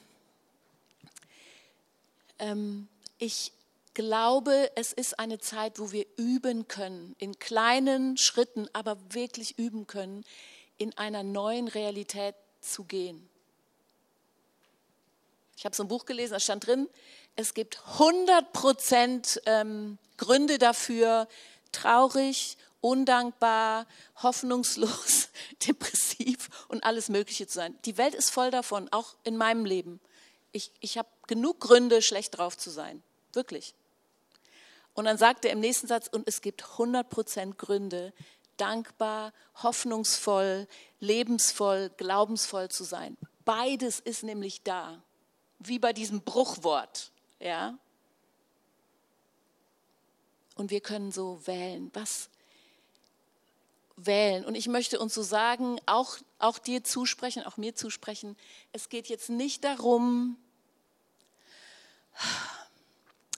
ähm, 2.39 2.87
ich 3.19 3.51
glaube, 3.93 4.71
es 4.75 4.93
ist 4.93 5.19
eine 5.19 5.39
Zeit, 5.39 5.79
wo 5.79 5.91
wir 5.91 6.05
üben 6.17 6.67
können, 6.67 7.15
in 7.19 7.39
kleinen 7.39 8.17
Schritten, 8.17 8.67
aber 8.73 8.97
wirklich 9.09 9.57
üben 9.57 9.87
können, 9.87 10.25
in 10.77 10.97
einer 10.97 11.23
neuen 11.23 11.67
Realität 11.67 12.35
zu 12.61 12.83
gehen. 12.83 13.27
Ich 15.57 15.65
habe 15.65 15.75
so 15.75 15.83
ein 15.83 15.87
Buch 15.87 16.05
gelesen, 16.05 16.33
da 16.33 16.39
stand 16.39 16.67
drin, 16.67 16.87
es 17.37 17.53
gibt 17.53 17.79
100 17.93 18.51
Prozent 18.51 19.41
ähm, 19.45 19.97
Gründe 20.17 20.57
dafür, 20.57 21.27
traurig, 21.71 22.57
undankbar, 22.81 23.85
hoffnungslos, 24.21 25.29
depressiv 25.67 26.49
und 26.67 26.83
alles 26.83 27.09
Mögliche 27.09 27.47
zu 27.47 27.53
sein. 27.53 27.77
Die 27.85 27.97
Welt 27.97 28.15
ist 28.15 28.31
voll 28.31 28.51
davon, 28.51 28.91
auch 28.91 29.15
in 29.23 29.37
meinem 29.37 29.65
Leben. 29.65 29.99
Ich, 30.51 30.71
ich 30.79 30.97
habe 30.97 31.07
genug 31.27 31.59
Gründe, 31.59 32.01
schlecht 32.01 32.37
drauf 32.37 32.57
zu 32.57 32.71
sein. 32.71 33.03
Wirklich. 33.33 33.75
Und 34.95 35.05
dann 35.05 35.19
sagt 35.19 35.45
er 35.45 35.51
im 35.51 35.59
nächsten 35.59 35.85
Satz, 35.85 36.07
und 36.07 36.27
es 36.27 36.41
gibt 36.41 36.63
100 36.63 37.07
Prozent 37.07 37.59
Gründe, 37.59 38.13
dankbar, 38.57 39.31
hoffnungsvoll, 39.61 40.67
lebensvoll, 40.99 41.91
glaubensvoll 41.97 42.69
zu 42.69 42.83
sein. 42.83 43.15
Beides 43.45 43.99
ist 43.99 44.23
nämlich 44.23 44.63
da, 44.63 45.03
wie 45.59 45.77
bei 45.77 45.93
diesem 45.93 46.21
Bruchwort, 46.21 47.11
ja. 47.39 47.77
Und 50.55 50.71
wir 50.71 50.81
können 50.81 51.11
so 51.11 51.45
wählen, 51.45 51.91
was 51.93 52.29
wählen. 53.95 54.45
Und 54.45 54.55
ich 54.55 54.67
möchte 54.67 54.99
uns 54.99 55.13
so 55.13 55.23
sagen, 55.23 55.79
auch, 55.85 56.17
auch 56.39 56.59
dir 56.59 56.83
zusprechen, 56.83 57.43
auch 57.43 57.57
mir 57.57 57.75
zusprechen, 57.75 58.37
es 58.71 58.89
geht 58.89 59.07
jetzt 59.07 59.29
nicht 59.29 59.63
darum, 59.63 60.37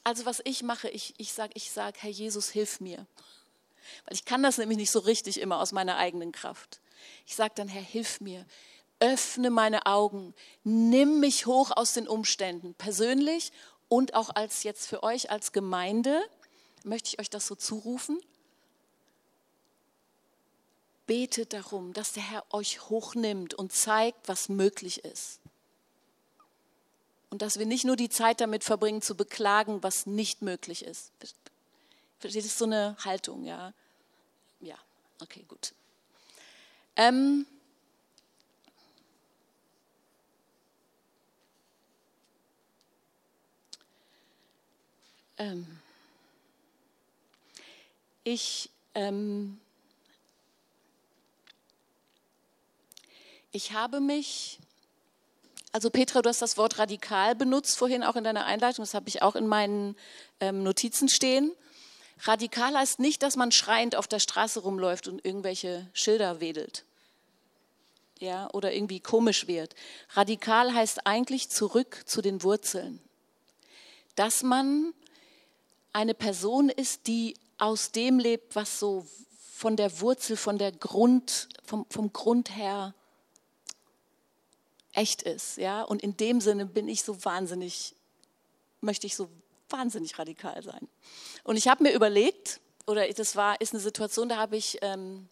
also 0.03 0.25
was 0.25 0.41
ich 0.44 0.63
mache, 0.63 0.89
ich, 0.89 1.13
ich 1.18 1.34
sage, 1.34 1.51
ich 1.56 1.72
sag, 1.72 1.98
Herr 2.01 2.10
Jesus, 2.10 2.50
hilf 2.50 2.79
mir. 2.79 3.06
Weil 4.06 4.13
ich 4.13 4.25
kann 4.25 4.44
das 4.44 4.58
nämlich 4.58 4.77
nicht 4.77 4.91
so 4.91 5.00
richtig 5.00 5.39
immer 5.39 5.60
aus 5.60 5.72
meiner 5.72 5.98
eigenen 5.98 6.32
Kraft. 6.32 6.79
Ich 7.25 7.36
sage 7.36 7.53
dann, 7.56 7.68
Herr, 7.68 7.82
hilf 7.82 8.22
mir. 8.22 8.46
Öffne 9.00 9.50
meine 9.50 9.86
Augen. 9.86 10.34
Nimm 10.63 11.20
mich 11.22 11.46
hoch 11.46 11.72
aus 11.72 11.94
den 11.94 12.08
Umständen. 12.08 12.74
Persönlich 12.74 13.51
und 13.89 14.13
auch 14.13 14.29
als 14.36 14.63
jetzt 14.63 14.88
für 14.88 15.03
euch 15.03 15.31
als 15.31 15.51
Gemeinde 15.51 16.22
möchte 16.84 17.10
ich 17.10 17.19
euch 17.19 17.29
das 17.29 17.48
so 17.48 17.55
zurufen. 17.55 18.19
Betet 21.08 21.53
darum, 21.53 21.91
dass 21.93 22.13
der 22.13 22.24
Herr 22.24 22.46
euch 22.53 22.89
hochnimmt 22.89 23.55
und 23.55 23.74
zeigt, 23.74 24.27
was 24.27 24.48
möglich 24.48 25.03
ist. 25.03 25.39
Und 27.31 27.41
dass 27.41 27.58
wir 27.60 27.65
nicht 27.65 27.84
nur 27.84 27.96
die 27.96 28.10
Zeit 28.10 28.41
damit 28.41 28.63
verbringen, 28.63 29.01
zu 29.01 29.15
beklagen, 29.15 29.84
was 29.84 30.05
nicht 30.05 30.41
möglich 30.41 30.86
ist. 30.86 31.12
Versteht, 32.19 32.43
das 32.43 32.51
ist 32.51 32.58
so 32.58 32.65
eine 32.65 32.96
Haltung, 33.03 33.43
ja. 33.43 33.74
Ja, 34.62 34.75
okay, 35.22 35.46
gut. 35.48 35.74
Ähm, 36.96 37.46
ähm, 45.39 45.65
ich, 48.24 48.69
ähm, 48.93 49.60
ich 53.51 53.72
habe 53.72 54.01
mich, 54.01 54.60
also 55.72 55.89
Petra, 55.89 56.22
du 56.22 56.29
hast 56.29 56.41
das 56.41 56.58
Wort 56.58 56.77
radikal 56.77 57.36
benutzt 57.36 57.77
vorhin 57.77 58.03
auch 58.03 58.15
in 58.15 58.24
deiner 58.24 58.46
Einleitung, 58.46 58.84
das 58.84 58.93
habe 58.93 59.10
ich 59.10 59.22
auch 59.22 59.36
in 59.36 59.48
meinen 59.48 59.96
ähm, 60.39 60.62
Notizen 60.62 61.10
stehen. 61.10 61.51
Radikal 62.24 62.77
heißt 62.77 63.00
nicht, 63.00 63.24
dass 63.24 63.38
man 63.38 63.51
schreiend 63.51 63.96
auf 63.96 64.08
der 64.08 64.19
Straße 64.19 64.60
rumläuft 64.60 65.08
und 65.08 65.24
irgendwelche 65.24 65.88
Schilder 65.93 66.41
wedelt. 66.41 66.84
Ja, 68.19 68.50
oder 68.51 68.74
irgendwie 68.74 69.00
komisch 69.00 69.48
wird. 69.48 69.74
Radikal 70.10 70.74
heißt 70.74 71.08
eigentlich 71.08 71.50
zurück 71.50 72.03
zu 72.05 72.22
den 72.22 72.43
Wurzeln. 72.43 73.00
Dass 74.15 74.43
man 74.43 74.93
eine 75.93 76.13
Person 76.13 76.69
ist, 76.69 77.08
die 77.08 77.36
aus 77.58 77.91
dem 77.91 78.19
lebt, 78.19 78.55
was 78.55 78.79
so 78.79 79.05
von 79.53 79.75
der 79.75 80.00
Wurzel, 80.00 80.38
von 80.38 80.58
der 80.58 80.72
Grund, 80.72 81.50
vom, 81.65 81.86
vom 81.89 82.13
Grund 82.13 82.55
her 82.55 82.93
echt 84.93 85.22
ist. 85.24 85.58
Ja? 85.58 85.84
Und 85.84 86.01
in 86.01 86.15
dem 86.17 86.41
Sinne 86.41 86.65
bin 86.65 86.88
ich 86.88 87.03
so 87.03 87.24
wahnsinnig, 87.25 87.96
möchte 88.81 89.08
ich 89.08 89.15
so 89.15 89.29
wahnsinnig 89.69 90.17
radikal 90.17 90.63
sein. 90.63 90.88
Und 91.43 91.58
ich 91.58 91.67
habe 91.67 91.84
mir 91.84 91.93
überlegt, 91.93 92.62
oder 92.88 93.08
das 93.08 93.36
war, 93.36 93.60
ist 93.62 93.74
eine 93.74 93.81
Situation, 93.81 94.29
da 94.29 94.38
habe 94.38 94.58
ich 94.58 94.79
ähm, 94.81 95.27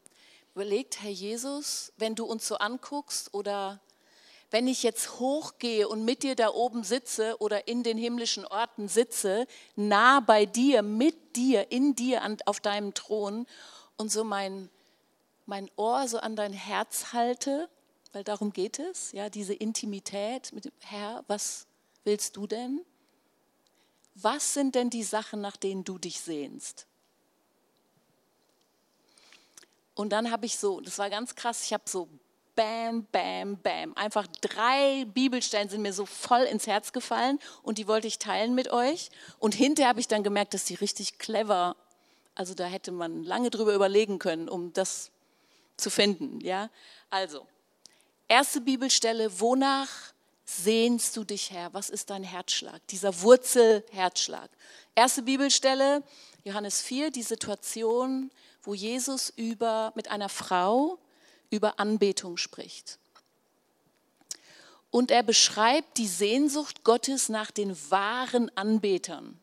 überlegt, 0.54 1.02
Herr 1.02 1.12
Jesus, 1.12 1.92
wenn 1.98 2.16
du 2.16 2.26
uns 2.26 2.48
so 2.48 2.58
anguckst 2.58 3.34
oder 3.34 3.80
wenn 4.50 4.68
ich 4.68 4.84
jetzt 4.84 5.20
hochgehe 5.20 5.88
und 5.88 6.06
mit 6.06 6.24
dir 6.24 6.36
da 6.36 6.50
oben 6.54 6.84
sitze 6.84 7.36
oder 7.40 7.68
in 7.68 7.84
den 7.84 7.98
himmlischen 7.98 8.46
Orten 8.46 8.88
sitze, 8.88 9.46
nah 9.76 10.22
bei 10.22 10.46
dir, 10.46 10.82
mit 10.82 11.36
dir, 11.36 11.72
in 11.72 11.96
dir, 11.96 12.22
an, 12.22 12.38
auf 12.46 12.60
deinem 12.60 12.94
Thron 12.94 13.46
und 13.98 14.12
so 14.12 14.24
mein, 14.24 14.70
mein 15.46 15.70
Ohr 15.76 16.08
so 16.08 16.20
an 16.20 16.36
dein 16.36 16.54
Herz 16.54 17.12
halte, 17.12 17.70
weil 18.14 18.24
darum 18.24 18.54
geht 18.54 18.80
es, 18.80 19.12
ja, 19.12 19.30
diese 19.30 19.54
Intimität 19.54 20.54
mit 20.54 20.66
dem 20.66 20.72
Herr, 20.80 21.26
was 21.28 21.68
willst 22.06 22.38
du 22.38 22.48
denn? 22.48 22.86
Was 24.16 24.54
sind 24.54 24.76
denn 24.76 24.90
die 24.90 25.04
Sachen, 25.04 25.42
nach 25.42 25.58
denen 25.58 25.84
du 25.84 25.98
dich 25.98 26.22
sehnst? 26.22 26.88
Und 29.94 30.10
dann 30.10 30.32
habe 30.32 30.46
ich 30.46 30.58
so, 30.58 30.80
das 30.80 31.00
war 31.00 31.10
ganz 31.10 31.36
krass, 31.36 31.64
ich 31.66 31.74
habe 31.74 31.84
so 31.86 32.08
bam, 32.58 33.06
bam, 33.12 33.58
bam. 33.62 33.96
Einfach 33.96 34.28
drei 34.42 35.06
Bibelstellen 35.14 35.70
sind 35.70 35.84
mir 35.84 35.94
so 35.94 36.06
voll 36.06 36.42
ins 36.42 36.66
Herz 36.66 36.92
gefallen 36.92 37.40
und 37.62 37.78
die 37.78 37.88
wollte 37.88 38.08
ich 38.08 38.18
teilen 38.20 38.56
mit 38.56 38.74
euch. 38.74 39.12
Und 39.38 39.54
hinterher 39.54 39.90
habe 39.90 40.00
ich 40.00 40.08
dann 40.08 40.24
gemerkt, 40.24 40.56
dass 40.56 40.66
die 40.66 40.74
richtig 40.74 41.20
clever, 41.20 41.78
also 42.36 42.56
da 42.56 42.66
hätte 42.66 42.92
man 42.92 43.24
lange 43.24 43.52
drüber 43.52 43.76
überlegen 43.76 44.18
können, 44.18 44.50
um 44.50 44.74
das 44.74 45.12
zu 45.78 45.92
finden. 45.92 46.42
Ja, 46.42 46.70
also 47.12 47.46
erste 48.28 48.60
Bibelstelle: 48.60 49.40
Wonach 49.40 49.90
sehnst 50.44 51.16
du 51.16 51.24
dich, 51.24 51.52
Herr? 51.52 51.72
Was 51.76 51.92
ist 51.92 52.10
dein 52.10 52.24
Herzschlag? 52.24 52.82
Dieser 52.88 53.22
Wurzelherzschlag. 53.22 54.50
Erste 54.96 55.22
Bibelstelle, 55.22 56.02
Johannes 56.44 56.82
4, 56.82 57.12
die 57.12 57.22
Situation, 57.22 58.32
wo 58.64 58.74
Jesus 58.74 59.30
über, 59.36 59.92
mit 59.96 60.10
einer 60.10 60.30
Frau 60.30 60.98
über 61.50 61.80
Anbetung 61.80 62.38
spricht. 62.38 63.00
Und 64.90 65.12
er 65.12 65.24
beschreibt 65.24 65.98
die 65.98 66.08
Sehnsucht 66.08 66.84
Gottes 66.84 67.30
nach 67.30 67.52
den 67.52 67.76
wahren 67.90 68.50
Anbetern. 68.56 69.40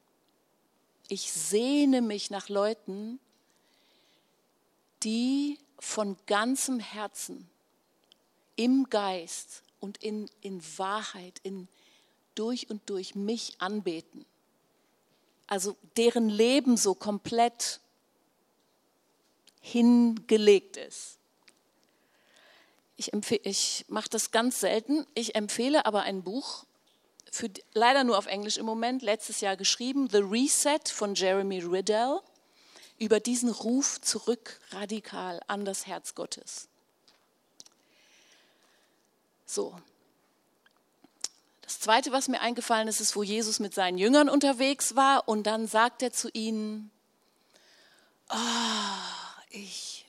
Ich 1.09 1.31
sehne 1.33 2.01
mich 2.01 2.31
nach 2.31 2.49
Leuten, 2.49 3.21
die 5.03 5.59
von 5.79 6.17
ganzem 6.27 6.81
Herzen 6.81 7.49
im 8.57 8.89
Geist 8.89 9.63
und 9.81 10.03
in, 10.03 10.31
in 10.41 10.63
Wahrheit, 10.79 11.41
in 11.43 11.69
durch 12.35 12.71
und 12.71 12.89
durch 12.89 13.15
mich 13.15 13.61
anbeten. 13.61 14.25
Also 15.47 15.77
deren 15.97 16.29
Leben 16.29 16.77
so 16.77 16.95
komplett 16.95 17.81
hingelegt 19.61 20.77
ist. 20.77 21.19
Ich, 22.97 23.13
ich 23.43 23.85
mache 23.89 24.09
das 24.09 24.31
ganz 24.31 24.61
selten. 24.61 25.07
Ich 25.15 25.35
empfehle 25.35 25.87
aber 25.87 26.03
ein 26.03 26.23
Buch, 26.23 26.65
für, 27.31 27.51
leider 27.73 28.05
nur 28.05 28.17
auf 28.17 28.27
Englisch 28.27 28.59
im 28.59 28.67
Moment, 28.67 29.03
letztes 29.03 29.41
Jahr 29.41 29.57
geschrieben, 29.57 30.09
The 30.09 30.19
Reset 30.19 30.81
von 30.89 31.15
Jeremy 31.15 31.61
Riddell, 31.61 32.21
über 32.99 33.19
diesen 33.19 33.51
Ruf 33.51 34.01
zurück 34.01 34.61
radikal 34.71 35.41
an 35.49 35.65
das 35.65 35.87
Herz 35.87 36.15
Gottes. 36.15 36.69
So. 39.47 39.77
Das 41.63 41.81
zweite, 41.81 42.13
was 42.13 42.29
mir 42.29 42.41
eingefallen 42.41 42.87
ist, 42.87 43.01
ist, 43.01 43.17
wo 43.17 43.25
Jesus 43.25 43.59
mit 43.59 43.75
seinen 43.75 43.99
Jüngern 43.99 44.29
unterwegs 44.29 44.95
war 44.95 45.29
und 45.29 45.45
dann 45.45 45.67
sagt 45.67 46.03
er 46.03 46.13
zu 46.13 46.29
ihnen, 46.33 46.91
oh, 48.31 48.37
ich 49.51 50.04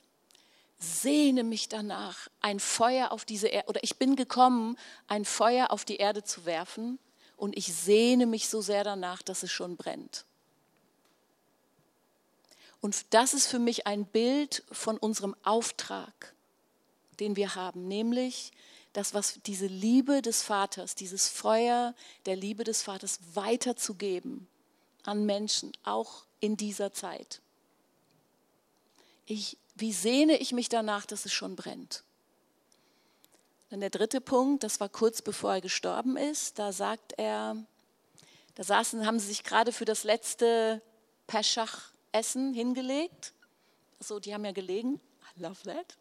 sehne 0.78 1.44
mich 1.44 1.68
danach, 1.68 2.28
ein 2.40 2.60
Feuer 2.60 3.12
auf 3.12 3.24
diese 3.24 3.48
Erde, 3.48 3.68
oder 3.68 3.82
ich 3.82 3.96
bin 3.96 4.16
gekommen, 4.16 4.76
ein 5.08 5.24
Feuer 5.24 5.70
auf 5.70 5.84
die 5.84 5.96
Erde 5.96 6.22
zu 6.22 6.44
werfen 6.44 6.98
und 7.36 7.56
ich 7.56 7.74
sehne 7.74 8.26
mich 8.26 8.48
so 8.48 8.60
sehr 8.60 8.84
danach, 8.84 9.22
dass 9.22 9.42
es 9.42 9.52
schon 9.52 9.76
brennt. 9.76 10.24
Und 12.80 13.14
das 13.14 13.34
ist 13.34 13.46
für 13.46 13.58
mich 13.58 13.86
ein 13.86 14.04
Bild 14.04 14.62
von 14.70 14.98
unserem 14.98 15.34
Auftrag, 15.42 16.34
den 17.20 17.36
wir 17.36 17.54
haben, 17.54 17.88
nämlich 17.88 18.52
das, 18.92 19.12
was 19.12 19.40
diese 19.44 19.66
Liebe 19.66 20.22
des 20.22 20.42
Vaters, 20.42 20.94
dieses 20.94 21.28
Feuer 21.28 21.94
der 22.26 22.36
Liebe 22.36 22.64
des 22.64 22.82
Vaters 22.82 23.18
weiterzugeben 23.34 24.46
an 25.04 25.26
Menschen, 25.26 25.72
auch 25.84 26.24
in 26.40 26.56
dieser 26.56 26.92
Zeit. 26.92 27.40
Ich 29.26 29.58
wie 29.76 29.92
sehne 29.92 30.38
ich 30.38 30.52
mich 30.52 30.68
danach, 30.68 31.06
dass 31.06 31.26
es 31.26 31.32
schon 31.32 31.54
brennt. 31.54 32.02
Dann 33.68 33.80
der 33.80 33.90
dritte 33.90 34.20
Punkt, 34.20 34.64
das 34.64 34.80
war 34.80 34.88
kurz 34.88 35.22
bevor 35.22 35.54
er 35.54 35.60
gestorben 35.60 36.16
ist, 36.16 36.58
da 36.58 36.72
sagt 36.72 37.14
er, 37.18 37.56
da 38.54 38.64
saßen, 38.64 39.04
haben 39.04 39.18
sie 39.18 39.26
sich 39.26 39.44
gerade 39.44 39.72
für 39.72 39.84
das 39.84 40.04
letzte 40.04 40.80
Peschach-Essen 41.26 42.54
hingelegt. 42.54 43.34
So, 44.00 44.18
die 44.18 44.32
haben 44.32 44.44
ja 44.44 44.52
gelegen. 44.52 45.00
I 45.36 45.42
love 45.42 45.62
that. 45.64 45.96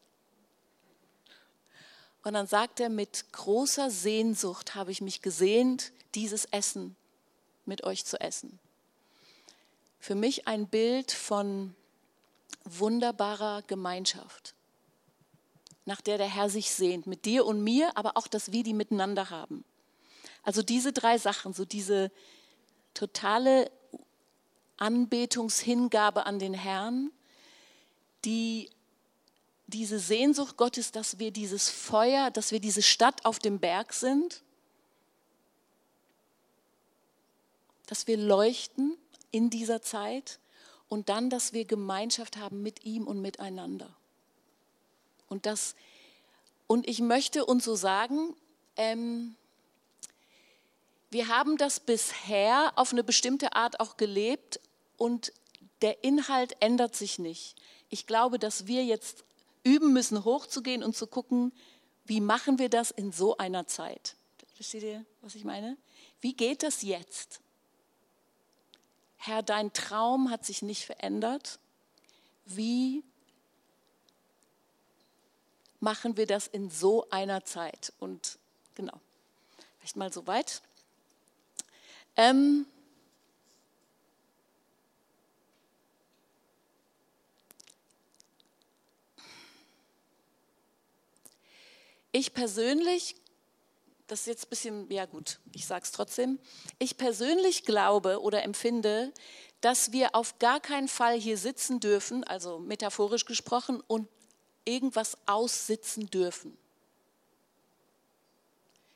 Und 2.24 2.34
dann 2.34 2.48
sagt 2.48 2.80
er, 2.80 2.90
mit 2.90 3.32
großer 3.34 3.92
Sehnsucht 3.92 4.74
habe 4.74 4.92
ich 4.92 5.02
mich 5.02 5.22
gesehnt, 5.22 5.92
dieses 6.16 6.46
Essen 6.46 6.96
mit 7.66 7.84
euch 7.84 8.06
zu 8.06 8.20
essen. 8.20 8.58
Für 10.00 10.16
mich 10.16 10.48
ein 10.48 10.68
Bild 10.68 11.12
von 11.12 11.76
wunderbarer 12.64 13.64
Gemeinschaft, 13.64 14.56
nach 15.86 16.02
der 16.02 16.18
der 16.18 16.28
Herr 16.28 16.50
sich 16.50 16.72
sehnt, 16.72 17.08
mit 17.08 17.26
dir 17.26 17.46
und 17.46 17.64
mir, 17.64 17.96
aber 17.98 18.18
auch, 18.18 18.28
dass 18.28 18.52
wir 18.52 18.64
die 18.64 18.74
miteinander 18.74 19.30
haben. 19.30 19.64
Also 20.44 20.62
diese 20.62 20.94
drei 20.94 21.18
Sachen, 21.18 21.54
so 21.54 21.66
diese 21.66 22.12
totale 22.94 23.72
Anbetungshingabe 24.78 26.26
an 26.26 26.40
den 26.40 26.54
Herrn, 26.54 27.12
die 28.26 28.70
diese 29.68 30.00
Sehnsucht 30.00 30.58
Gottes, 30.58 30.92
dass 30.92 31.20
wir 31.20 31.32
dieses 31.32 31.70
Feuer, 31.70 32.30
dass 32.30 32.52
wir 32.52 32.60
diese 32.60 32.82
Stadt 32.82 33.26
auf 33.26 33.40
dem 33.40 33.60
Berg 33.60 33.94
sind, 33.94 34.44
dass 37.88 38.08
wir 38.08 38.18
leuchten 38.18 38.98
in 39.32 39.50
dieser 39.50 39.82
Zeit 39.82 40.40
und 40.90 41.10
dann, 41.10 41.30
dass 41.30 41.54
wir 41.54 41.66
Gemeinschaft 41.66 42.38
haben 42.38 42.62
mit 42.62 42.86
ihm 42.86 43.08
und 43.08 43.22
miteinander. 43.22 43.96
Und, 45.28 45.46
das, 45.46 45.76
und 46.68 46.88
ich 46.88 47.00
möchte 47.00 47.46
uns 47.46 47.66
so 47.66 47.76
sagen, 47.76 48.36
ähm, 48.78 49.36
wir 51.10 51.28
haben 51.28 51.58
das 51.58 51.80
bisher 51.80 52.74
auf 52.76 52.92
eine 52.92 53.04
bestimmte 53.04 53.56
Art 53.56 53.80
auch 53.80 53.98
gelebt 53.98 54.60
und 54.98 55.32
der 55.82 56.04
Inhalt 56.04 56.56
ändert 56.60 56.96
sich 56.96 57.20
nicht. 57.20 57.56
Ich 57.90 58.08
glaube, 58.08 58.40
dass 58.40 58.68
wir 58.68 58.84
jetzt 58.84 59.24
üben 59.64 59.94
müssen, 59.94 60.26
hochzugehen 60.26 60.84
und 60.84 60.96
zu 60.96 61.08
gucken, 61.08 61.52
wie 62.06 62.22
machen 62.22 62.60
wir 62.60 62.70
das 62.70 62.92
in 62.92 63.12
so 63.12 63.38
einer 63.38 63.68
Zeit. 63.68 64.16
Versteht 64.54 64.84
ihr, 64.84 65.06
was 65.22 65.36
ich 65.36 65.44
meine? 65.44 65.78
Wie 66.22 66.34
geht 66.34 66.64
das 66.64 66.82
jetzt? 66.82 67.42
Herr, 69.26 69.42
dein 69.42 69.74
Traum 69.74 70.30
hat 70.30 70.46
sich 70.46 70.62
nicht 70.62 70.86
verändert. 70.86 71.58
Wie 72.46 73.04
machen 75.80 76.16
wir 76.16 76.28
das 76.28 76.46
in 76.46 76.70
so 76.70 77.10
einer 77.10 77.44
Zeit? 77.44 77.92
Und 77.98 78.38
genau, 78.76 78.94
vielleicht 79.80 79.96
mal 79.96 80.14
so 80.14 80.28
weit. 80.28 80.62
Ähm, 82.16 82.68
ich 92.12 92.32
persönlich 92.32 93.16
das 94.08 94.22
ist 94.22 94.28
jetzt 94.28 94.46
ein 94.46 94.50
bisschen, 94.50 94.92
ja 94.92 95.06
gut, 95.06 95.40
ich 95.54 95.66
sage 95.66 95.84
es 95.84 95.92
trotzdem. 95.92 96.40
Ich 96.78 96.98
persönlich 96.98 97.64
glaube 97.64 98.22
oder 98.22 98.44
empfinde, 98.44 99.12
dass 99.62 99.92
wir 99.92 100.16
auf 100.16 100.38
gar 100.38 100.60
keinen 100.60 100.88
Fall 100.88 101.20
hier 101.20 101.38
sitzen 101.38 101.80
dürfen, 101.80 102.24
also 102.24 102.60
metaphorisch 102.60 103.26
gesprochen, 103.26 103.82
und 103.88 104.08
irgendwas 104.64 105.18
aussitzen 105.26 106.10
dürfen. 106.10 106.58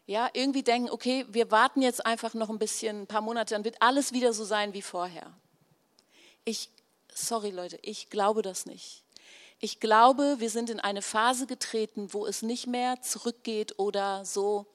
Ja, 0.05 0.29
irgendwie 0.33 0.63
denken, 0.63 0.89
okay, 0.89 1.25
wir 1.29 1.51
warten 1.51 1.81
jetzt 1.81 2.05
einfach 2.05 2.33
noch 2.33 2.49
ein 2.49 2.59
bisschen, 2.59 3.01
ein 3.03 3.07
paar 3.07 3.21
Monate, 3.21 3.53
dann 3.53 3.63
wird 3.63 3.81
alles 3.81 4.11
wieder 4.11 4.33
so 4.33 4.43
sein 4.43 4.73
wie 4.73 4.81
vorher. 4.81 5.31
Ich, 6.45 6.69
sorry 7.13 7.51
Leute, 7.51 7.77
ich 7.83 8.09
glaube 8.09 8.41
das 8.41 8.65
nicht. 8.65 9.03
Ich 9.59 9.79
glaube, 9.79 10.37
wir 10.39 10.49
sind 10.49 10.69
in 10.69 10.79
eine 10.79 11.01
Phase 11.01 11.45
getreten, 11.45 12.13
wo 12.13 12.25
es 12.25 12.41
nicht 12.41 12.65
mehr 12.65 13.01
zurückgeht 13.01 13.77
oder 13.77 14.25
so 14.25 14.65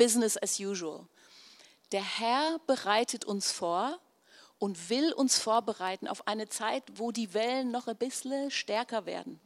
Business 0.00 0.38
as 0.38 0.58
usual. 0.58 1.06
Der 1.92 2.02
Herr 2.02 2.58
bereitet 2.66 3.26
uns 3.26 3.52
vor 3.52 4.00
und 4.58 4.88
will 4.88 5.12
uns 5.12 5.38
vorbereiten 5.38 6.08
auf 6.08 6.26
eine 6.26 6.48
Zeit, 6.48 6.84
wo 6.94 7.12
die 7.12 7.34
Wellen 7.34 7.70
noch 7.70 7.86
ein 7.86 7.98
bisschen 7.98 8.50
stärker 8.50 9.04
werden. 9.04 9.38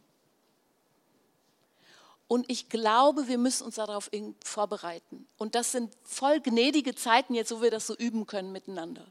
Und 2.29 2.49
ich 2.49 2.69
glaube, 2.69 3.27
wir 3.27 3.37
müssen 3.37 3.65
uns 3.65 3.75
darauf 3.75 4.09
vorbereiten. 4.45 5.27
Und 5.39 5.57
das 5.57 5.73
sind 5.73 5.93
voll 6.05 6.41
gnädige 6.41 6.95
Zeiten 6.95 7.35
jetzt, 7.35 7.51
wo 7.51 7.61
wir 7.61 7.73
das 7.73 7.89
so 7.89 7.97
üben 7.97 8.25
können 8.29 8.53
miteinander. 8.53 9.11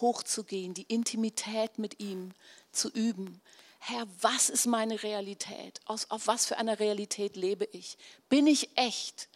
Hochzugehen, 0.00 0.72
die 0.72 0.84
Intimität 0.84 1.78
mit 1.78 2.00
ihm 2.00 2.32
zu 2.72 2.88
üben. 2.88 3.42
Herr, 3.78 4.06
was 4.22 4.48
ist 4.48 4.66
meine 4.66 5.02
Realität? 5.02 5.80
Aus, 5.84 6.10
auf 6.10 6.26
was 6.26 6.46
für 6.46 6.56
einer 6.56 6.78
Realität 6.78 7.36
lebe 7.36 7.66
ich? 7.72 7.98
Bin 8.30 8.46
ich 8.46 8.70
echt? 8.76 9.28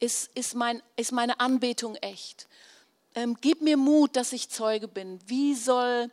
Ist, 0.00 0.30
ist, 0.34 0.54
mein, 0.54 0.82
ist 0.96 1.12
meine 1.12 1.38
Anbetung 1.38 1.94
echt? 1.96 2.48
Ähm, 3.14 3.36
gib 3.40 3.62
mir 3.62 3.76
Mut, 3.76 4.16
dass 4.16 4.32
ich 4.32 4.48
Zeuge 4.48 4.88
bin. 4.88 5.20
Wie 5.26 5.54
soll 5.54 6.10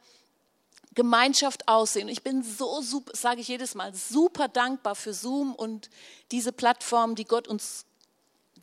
Gemeinschaft 0.97 1.67
aussehen. 1.67 2.09
Ich 2.09 2.23
bin 2.23 2.41
so 2.41 2.81
super, 2.81 3.15
sage 3.15 3.39
ich 3.39 3.47
jedes 3.47 3.75
Mal, 3.75 3.93
super 3.93 4.47
dankbar 4.47 4.95
für 4.95 5.13
Zoom 5.13 5.53
und 5.53 5.91
diese 6.31 6.51
Plattform, 6.51 7.13
die 7.13 7.25
Gott 7.25 7.47
uns 7.47 7.85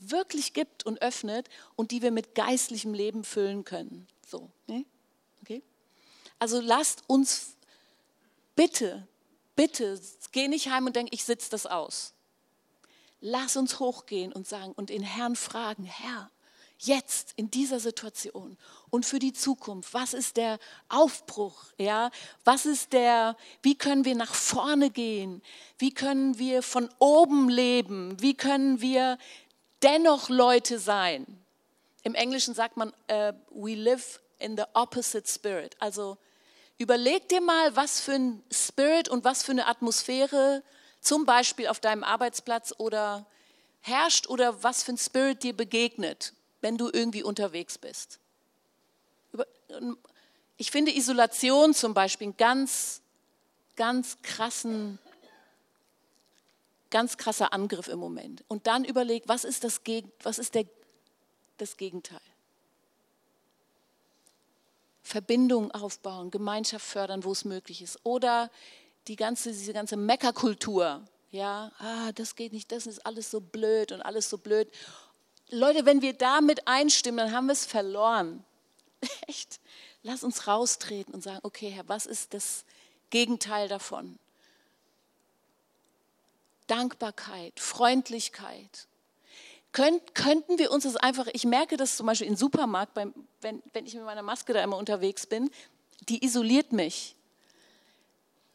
wirklich 0.00 0.52
gibt 0.52 0.84
und 0.84 1.00
öffnet 1.00 1.48
und 1.76 1.92
die 1.92 2.02
wir 2.02 2.10
mit 2.10 2.34
geistlichem 2.34 2.92
Leben 2.92 3.22
füllen 3.22 3.64
können. 3.64 4.08
So, 4.26 4.50
ne? 4.66 4.84
okay? 5.42 5.62
Also 6.40 6.60
lasst 6.60 7.04
uns 7.06 7.54
bitte, 8.56 9.06
bitte, 9.54 10.00
geh 10.32 10.48
nicht 10.48 10.70
heim 10.70 10.86
und 10.86 10.96
denk, 10.96 11.10
ich 11.12 11.22
sitze 11.22 11.50
das 11.50 11.66
aus. 11.66 12.13
Lass 13.26 13.56
uns 13.56 13.80
hochgehen 13.80 14.34
und 14.34 14.46
sagen 14.46 14.72
und 14.76 14.90
den 14.90 15.02
Herrn 15.02 15.34
fragen, 15.34 15.84
Herr, 15.84 16.30
jetzt 16.76 17.32
in 17.36 17.50
dieser 17.50 17.80
Situation 17.80 18.58
und 18.90 19.06
für 19.06 19.18
die 19.18 19.32
Zukunft? 19.32 19.94
Was 19.94 20.12
ist 20.12 20.36
der 20.36 20.58
Aufbruch? 20.90 21.64
Ja, 21.78 22.10
was 22.44 22.66
ist 22.66 22.92
der, 22.92 23.34
wie 23.62 23.76
können 23.76 24.04
wir 24.04 24.14
nach 24.14 24.34
vorne 24.34 24.90
gehen? 24.90 25.40
Wie 25.78 25.90
können 25.90 26.38
wir 26.38 26.62
von 26.62 26.90
oben 26.98 27.48
leben? 27.48 28.20
Wie 28.20 28.34
können 28.34 28.82
wir 28.82 29.16
dennoch 29.82 30.28
Leute 30.28 30.78
sein? 30.78 31.24
Im 32.02 32.14
Englischen 32.14 32.52
sagt 32.52 32.76
man, 32.76 32.90
uh, 33.10 33.32
we 33.48 33.74
live 33.74 34.20
in 34.38 34.58
the 34.58 34.64
opposite 34.74 35.26
spirit. 35.26 35.76
Also 35.78 36.18
überleg 36.76 37.26
dir 37.30 37.40
mal, 37.40 37.74
was 37.74 38.02
für 38.02 38.16
ein 38.16 38.42
Spirit 38.52 39.08
und 39.08 39.24
was 39.24 39.42
für 39.42 39.52
eine 39.52 39.66
Atmosphäre 39.66 40.62
zum 41.04 41.26
Beispiel 41.26 41.68
auf 41.68 41.80
deinem 41.80 42.02
Arbeitsplatz 42.02 42.74
oder 42.78 43.26
herrscht 43.80 44.26
oder 44.28 44.62
was 44.62 44.82
für 44.82 44.92
ein 44.92 44.98
Spirit 44.98 45.42
dir 45.42 45.56
begegnet 45.56 46.32
wenn 46.64 46.78
du 46.78 46.88
irgendwie 46.90 47.22
unterwegs 47.22 47.76
bist. 47.76 48.18
Ich 50.56 50.70
finde 50.70 50.96
Isolation 50.96 51.74
zum 51.74 51.92
Beispiel 51.92 52.28
einen 52.28 52.38
ganz, 52.38 53.02
ganz 53.76 54.16
krassen, 54.22 54.98
ganz 56.88 57.18
krasser 57.18 57.52
Angriff 57.52 57.88
im 57.88 57.98
Moment. 57.98 58.44
Und 58.48 58.66
dann 58.66 58.86
überleg, 58.86 59.24
was 59.26 59.44
ist 59.44 59.62
das, 59.62 59.82
was 60.22 60.38
ist 60.38 60.54
der, 60.54 60.64
das 61.58 61.76
Gegenteil? 61.76 62.18
Verbindung 65.02 65.70
aufbauen, 65.70 66.30
Gemeinschaft 66.30 66.86
fördern, 66.86 67.24
wo 67.24 67.32
es 67.32 67.44
möglich 67.44 67.82
ist. 67.82 67.98
Oder 68.04 68.50
die 69.08 69.16
ganze, 69.16 69.50
diese 69.50 69.72
ganze 69.72 69.96
Meckerkultur. 69.96 71.02
Ja, 71.30 71.72
ah, 71.78 72.12
das 72.12 72.36
geht 72.36 72.52
nicht, 72.52 72.70
das 72.70 72.86
ist 72.86 73.04
alles 73.04 73.30
so 73.30 73.40
blöd 73.40 73.92
und 73.92 74.02
alles 74.02 74.30
so 74.30 74.38
blöd. 74.38 74.70
Leute, 75.50 75.84
wenn 75.84 76.00
wir 76.00 76.12
damit 76.12 76.66
einstimmen, 76.66 77.18
dann 77.18 77.32
haben 77.32 77.46
wir 77.46 77.52
es 77.52 77.66
verloren. 77.66 78.44
Echt? 79.26 79.60
Lass 80.02 80.22
uns 80.22 80.46
raustreten 80.46 81.14
und 81.14 81.22
sagen, 81.22 81.40
okay, 81.42 81.70
Herr, 81.70 81.88
was 81.88 82.06
ist 82.06 82.34
das 82.34 82.64
Gegenteil 83.10 83.68
davon? 83.68 84.18
Dankbarkeit, 86.66 87.58
Freundlichkeit. 87.60 88.86
Könnt, 89.72 90.14
könnten 90.14 90.58
wir 90.58 90.70
uns 90.70 90.84
das 90.84 90.96
einfach, 90.96 91.26
ich 91.32 91.44
merke 91.44 91.76
das 91.76 91.96
zum 91.96 92.06
Beispiel 92.06 92.28
im 92.28 92.36
Supermarkt, 92.36 92.94
beim, 92.94 93.12
wenn, 93.40 93.62
wenn 93.72 93.86
ich 93.86 93.94
mit 93.94 94.04
meiner 94.04 94.22
Maske 94.22 94.52
da 94.52 94.62
immer 94.62 94.76
unterwegs 94.76 95.26
bin, 95.26 95.50
die 96.08 96.24
isoliert 96.24 96.72
mich. 96.72 97.16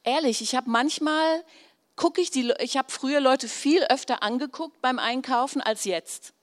Ehrlich, 0.03 0.41
ich 0.41 0.55
habe 0.55 0.69
manchmal, 0.69 1.43
gucke 1.95 2.21
ich 2.21 2.31
die, 2.31 2.53
ich 2.59 2.77
habe 2.77 2.91
früher 2.91 3.19
Leute 3.19 3.47
viel 3.47 3.83
öfter 3.83 4.23
angeguckt 4.23 4.81
beim 4.81 4.99
Einkaufen 4.99 5.61
als 5.61 5.83
jetzt. 5.83 6.33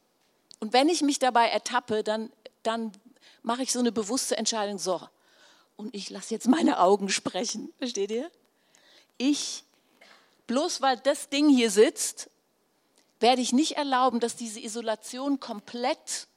Und 0.61 0.73
wenn 0.73 0.89
ich 0.89 1.03
mich 1.03 1.19
dabei 1.19 1.49
ertappe, 1.49 2.03
dann, 2.03 2.31
dann 2.63 2.93
mache 3.43 3.63
ich 3.63 3.73
so 3.73 3.79
eine 3.79 3.93
bewusste 3.93 4.37
Entscheidung, 4.37 4.79
so, 4.79 5.01
und 5.77 5.95
ich 5.95 6.11
lasse 6.11 6.35
jetzt 6.35 6.49
meine 6.49 6.81
Augen 6.81 7.09
sprechen. 7.09 7.73
Versteht 7.79 8.11
ihr? 8.11 8.31
Ich, 9.19 9.65
bloß 10.47 10.81
weil 10.81 10.97
das 10.99 11.29
Ding 11.29 11.49
hier 11.49 11.71
sitzt, 11.71 12.31
werde 13.21 13.43
ich 13.43 13.53
nicht 13.53 13.77
erlauben, 13.77 14.21
dass 14.21 14.37
diese 14.37 14.61
Isolation 14.61 15.41
komplett 15.41 16.29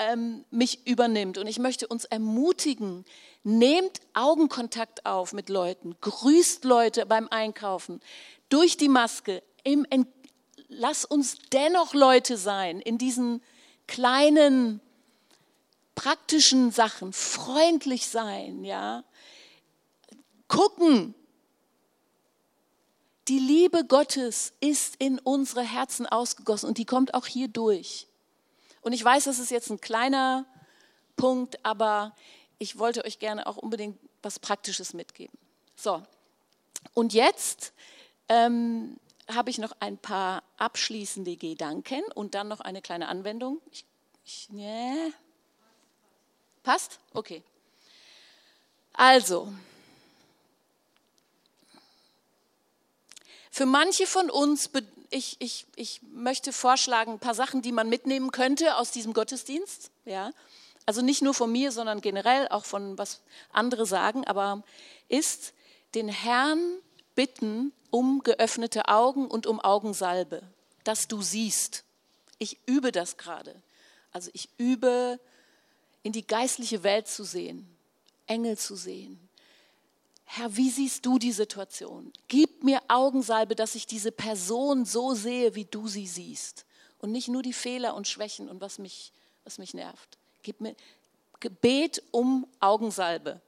ähm, 0.00 0.44
mich 0.50 0.86
übernimmt. 0.86 1.38
Und 1.38 1.46
ich 1.46 1.60
möchte 1.60 1.86
uns 1.86 2.04
ermutigen, 2.06 3.04
nehmt 3.44 4.00
Augenkontakt 4.14 5.06
auf 5.06 5.32
mit 5.32 5.48
Leuten, 5.48 5.94
grüßt 6.00 6.64
Leute 6.64 7.06
beim 7.06 7.28
Einkaufen, 7.28 8.00
durch 8.48 8.76
die 8.76 8.88
Maske, 8.88 9.42
im, 9.62 9.86
lass 10.68 11.04
uns 11.04 11.36
dennoch 11.52 11.94
Leute 11.94 12.36
sein 12.36 12.80
in 12.80 12.98
diesen 12.98 13.42
kleinen 13.86 14.80
praktischen 15.94 16.72
Sachen, 16.72 17.12
freundlich 17.12 18.08
sein, 18.08 18.64
ja. 18.64 19.04
Gucken. 20.48 21.14
Die 23.28 23.38
Liebe 23.38 23.84
Gottes 23.84 24.54
ist 24.60 24.96
in 24.98 25.20
unsere 25.20 25.62
Herzen 25.62 26.06
ausgegossen 26.06 26.68
und 26.68 26.78
die 26.78 26.86
kommt 26.86 27.14
auch 27.14 27.26
hier 27.26 27.46
durch. 27.46 28.08
Und 28.82 28.92
ich 28.92 29.04
weiß, 29.04 29.24
das 29.24 29.38
ist 29.38 29.50
jetzt 29.50 29.70
ein 29.70 29.80
kleiner 29.80 30.46
Punkt, 31.16 31.64
aber 31.64 32.14
ich 32.58 32.78
wollte 32.78 33.04
euch 33.04 33.18
gerne 33.18 33.46
auch 33.46 33.56
unbedingt 33.56 33.98
was 34.22 34.38
Praktisches 34.38 34.94
mitgeben. 34.94 35.36
So, 35.76 36.02
und 36.94 37.12
jetzt 37.12 37.72
ähm, 38.28 38.98
habe 39.28 39.50
ich 39.50 39.58
noch 39.58 39.72
ein 39.80 39.98
paar 39.98 40.42
abschließende 40.56 41.36
Gedanken 41.36 42.02
und 42.14 42.34
dann 42.34 42.48
noch 42.48 42.60
eine 42.60 42.82
kleine 42.82 43.08
Anwendung. 43.08 43.60
Ich, 43.70 43.84
ich, 44.24 44.48
nee. 44.50 45.12
Passt? 46.62 46.98
Okay. 47.14 47.42
Also, 48.92 49.52
für 53.50 53.66
manche 53.66 54.06
von 54.06 54.30
uns, 54.30 54.70
ich, 55.10 55.36
ich, 55.40 55.66
ich 55.76 56.00
möchte 56.12 56.52
vorschlagen, 56.52 57.12
ein 57.12 57.18
paar 57.18 57.34
Sachen, 57.34 57.62
die 57.62 57.72
man 57.72 57.88
mitnehmen 57.88 58.30
könnte 58.30 58.76
aus 58.76 58.90
diesem 58.92 59.12
Gottesdienst. 59.12 59.90
Ja? 60.04 60.32
Also 60.86 61.02
nicht 61.02 61.22
nur 61.22 61.34
von 61.34 61.50
mir, 61.50 61.72
sondern 61.72 62.00
generell 62.00 62.48
auch 62.48 62.64
von 62.64 62.96
was 62.96 63.20
andere 63.52 63.86
sagen, 63.86 64.26
aber 64.26 64.62
ist 65.08 65.52
den 65.94 66.08
Herrn 66.08 66.60
bitten, 67.14 67.72
um 67.90 68.22
geöffnete 68.22 68.88
Augen 68.88 69.26
und 69.26 69.46
um 69.46 69.60
Augensalbe, 69.60 70.42
dass 70.84 71.08
du 71.08 71.22
siehst. 71.22 71.84
Ich 72.38 72.58
übe 72.66 72.92
das 72.92 73.16
gerade. 73.16 73.54
Also 74.12 74.30
ich 74.32 74.48
übe, 74.56 75.18
in 76.02 76.12
die 76.12 76.26
geistliche 76.26 76.82
Welt 76.82 77.08
zu 77.08 77.24
sehen, 77.24 77.68
Engel 78.26 78.56
zu 78.56 78.76
sehen. 78.76 79.18
Herr, 80.32 80.56
wie 80.56 80.70
siehst 80.70 81.04
du 81.04 81.18
die 81.18 81.32
Situation? 81.32 82.12
Gib 82.28 82.62
mir 82.62 82.80
Augensalbe, 82.86 83.56
dass 83.56 83.74
ich 83.74 83.88
diese 83.88 84.12
Person 84.12 84.84
so 84.84 85.12
sehe, 85.12 85.56
wie 85.56 85.64
du 85.64 85.88
sie 85.88 86.06
siehst. 86.06 86.66
Und 86.98 87.10
nicht 87.10 87.26
nur 87.26 87.42
die 87.42 87.52
Fehler 87.52 87.96
und 87.96 88.06
Schwächen 88.06 88.48
und 88.48 88.60
was 88.60 88.78
mich, 88.78 89.12
was 89.42 89.58
mich 89.58 89.74
nervt. 89.74 90.18
Gib 90.44 90.60
mir 90.60 90.76
Gebet 91.40 92.04
um 92.12 92.46
Augensalbe. 92.60 93.40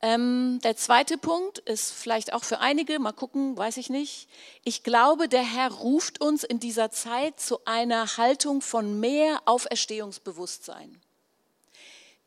Ähm, 0.00 0.60
der 0.62 0.76
zweite 0.76 1.18
Punkt 1.18 1.58
ist 1.58 1.90
vielleicht 1.90 2.32
auch 2.32 2.44
für 2.44 2.60
einige, 2.60 3.00
mal 3.00 3.10
gucken, 3.10 3.56
weiß 3.56 3.78
ich 3.78 3.90
nicht. 3.90 4.28
Ich 4.62 4.84
glaube, 4.84 5.28
der 5.28 5.42
Herr 5.42 5.72
ruft 5.72 6.20
uns 6.20 6.44
in 6.44 6.60
dieser 6.60 6.92
Zeit 6.92 7.40
zu 7.40 7.64
einer 7.64 8.16
Haltung 8.16 8.62
von 8.62 9.00
mehr 9.00 9.42
Auferstehungsbewusstsein. 9.46 11.00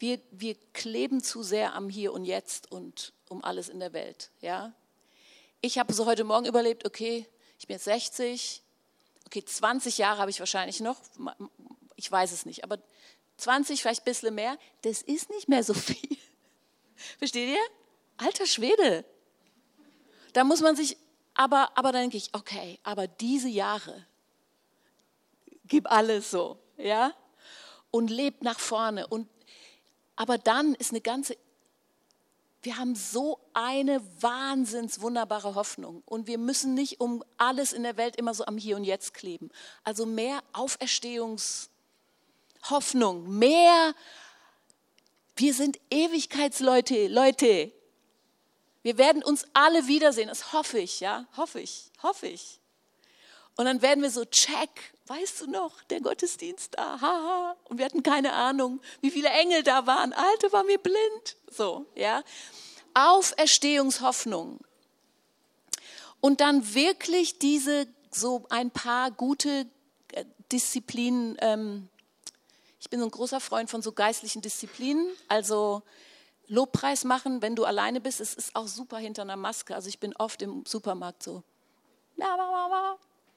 Wir, 0.04 0.20
wir 0.32 0.58
kleben 0.74 1.24
zu 1.24 1.44
sehr 1.44 1.76
am 1.76 1.88
Hier 1.88 2.12
und 2.12 2.26
Jetzt 2.26 2.70
und 2.70 3.14
um 3.30 3.42
alles 3.42 3.70
in 3.70 3.80
der 3.80 3.94
Welt. 3.94 4.32
Ja? 4.42 4.74
Ich 5.62 5.78
habe 5.78 5.94
so 5.94 6.06
heute 6.06 6.26
Morgen 6.26 6.46
überlebt, 6.46 6.86
okay, 6.86 7.26
ich 7.58 7.68
bin 7.68 7.76
jetzt 7.76 7.86
60, 7.86 8.62
okay, 9.26 9.46
20 9.46 9.98
Jahre 9.98 10.20
habe 10.20 10.30
ich 10.30 10.42
wahrscheinlich 10.42 10.82
noch, 10.82 10.98
ich 11.96 12.12
weiß 12.12 12.34
es 12.34 12.46
nicht, 12.46 12.66
aber 12.66 12.80
20, 13.38 13.82
vielleicht 13.82 14.02
ein 14.02 14.04
bisschen 14.04 14.36
mehr, 14.36 14.58
das 14.82 15.02
ist 15.04 15.30
nicht 15.30 15.48
mehr 15.48 15.64
so 15.64 15.74
viel. 15.74 16.18
Versteht 17.18 17.52
ihr? 17.52 17.66
Alter 18.18 18.46
Schwede. 18.46 19.06
Da 20.34 20.44
muss 20.44 20.60
man 20.60 20.76
sich, 20.76 20.98
aber, 21.34 21.78
aber 21.78 21.94
dann 21.94 22.02
denke 22.02 22.18
ich, 22.18 22.30
okay, 22.34 22.78
aber 22.84 23.08
diese 23.08 23.48
Jahre, 23.48 24.06
gib 25.64 25.90
alles 25.90 26.30
so, 26.30 26.60
ja? 26.76 27.14
Und 27.90 28.10
lebt 28.10 28.44
nach 28.44 28.60
vorne 28.60 29.08
und 29.08 29.30
Aber 30.16 30.38
dann 30.38 30.76
ist 30.76 30.92
eine 30.92 31.02
ganze, 31.02 31.36
wir 32.62 32.78
haben 32.78 32.96
so 32.96 33.40
eine 33.54 34.02
wahnsinns 34.22 35.02
wunderbare 35.02 35.56
Hoffnung 35.56 36.04
und 36.06 36.28
wir 36.28 36.38
müssen 36.38 36.76
nicht 36.76 37.02
um 37.02 37.24
alles 37.38 37.74
in 37.74 37.84
der 37.84 37.98
Welt 37.98 38.16
immer 38.16 38.34
so 38.34 38.46
am 38.46 38.58
Hier 38.58 38.78
und 38.78 38.86
Jetzt 38.86 39.14
kleben. 39.14 39.50
Also 39.84 40.06
mehr 40.06 40.42
Auferstehungshoffnung, 40.54 43.38
mehr, 43.38 43.94
wir 45.36 45.54
sind 45.54 45.78
Ewigkeitsleute, 45.90 47.08
Leute. 47.08 47.74
Wir 48.82 48.98
werden 48.98 49.24
uns 49.24 49.46
alle 49.54 49.88
wiedersehen, 49.88 50.28
das 50.28 50.54
hoffe 50.54 50.80
ich, 50.80 51.00
ja, 51.00 51.26
hoffe 51.36 51.60
ich, 51.60 51.92
hoffe 52.02 52.28
ich. 52.28 52.60
Und 53.56 53.66
dann 53.66 53.82
werden 53.82 54.02
wir 54.02 54.12
so, 54.12 54.26
check, 54.26 54.93
weißt 55.08 55.42
du 55.42 55.48
noch, 55.48 55.82
der 55.84 56.02
Gottesdienst 56.02 56.76
da, 56.78 57.02
haha. 57.02 57.56
Und 57.66 57.78
wir 57.78 57.86
hatten 57.86 58.04
keine 58.04 58.34
Ahnung, 58.34 58.82
wie 59.02 59.12
viele 59.12 59.30
Engel 59.30 59.64
da 59.64 59.86
waren. 59.86 60.14
Alte 60.14 60.52
war 60.52 60.64
mir 60.64 60.78
blind. 60.78 61.36
So, 61.50 61.86
ja. 61.96 62.24
Auferstehungshoffnung. 62.94 64.60
Und 66.22 66.40
dann 66.40 66.74
wirklich 66.74 67.40
diese, 67.40 67.88
so 68.12 68.46
ein 68.50 68.72
paar 68.72 69.12
gute 69.12 69.66
äh, 70.14 70.26
Disziplinen. 70.52 71.38
Ähm, 71.42 71.90
ich 72.80 72.90
bin 72.90 73.00
so 73.00 73.06
ein 73.06 73.12
großer 73.12 73.40
Freund 73.40 73.70
von 73.70 73.82
so 73.82 73.92
geistlichen 73.92 74.42
Disziplinen. 74.42 75.08
Also, 75.28 75.84
Lobpreis 76.48 77.04
machen, 77.04 77.42
wenn 77.42 77.56
du 77.56 77.66
alleine 77.66 78.02
bist, 78.02 78.20
es 78.20 78.34
ist 78.34 78.56
auch 78.56 78.68
super 78.68 78.98
hinter 78.98 79.22
einer 79.22 79.38
Maske. 79.38 79.76
Also 79.76 79.90
ich 79.90 80.00
bin 80.00 80.16
oft 80.16 80.42
im 80.42 80.66
Supermarkt 80.66 81.24
so, 81.24 81.44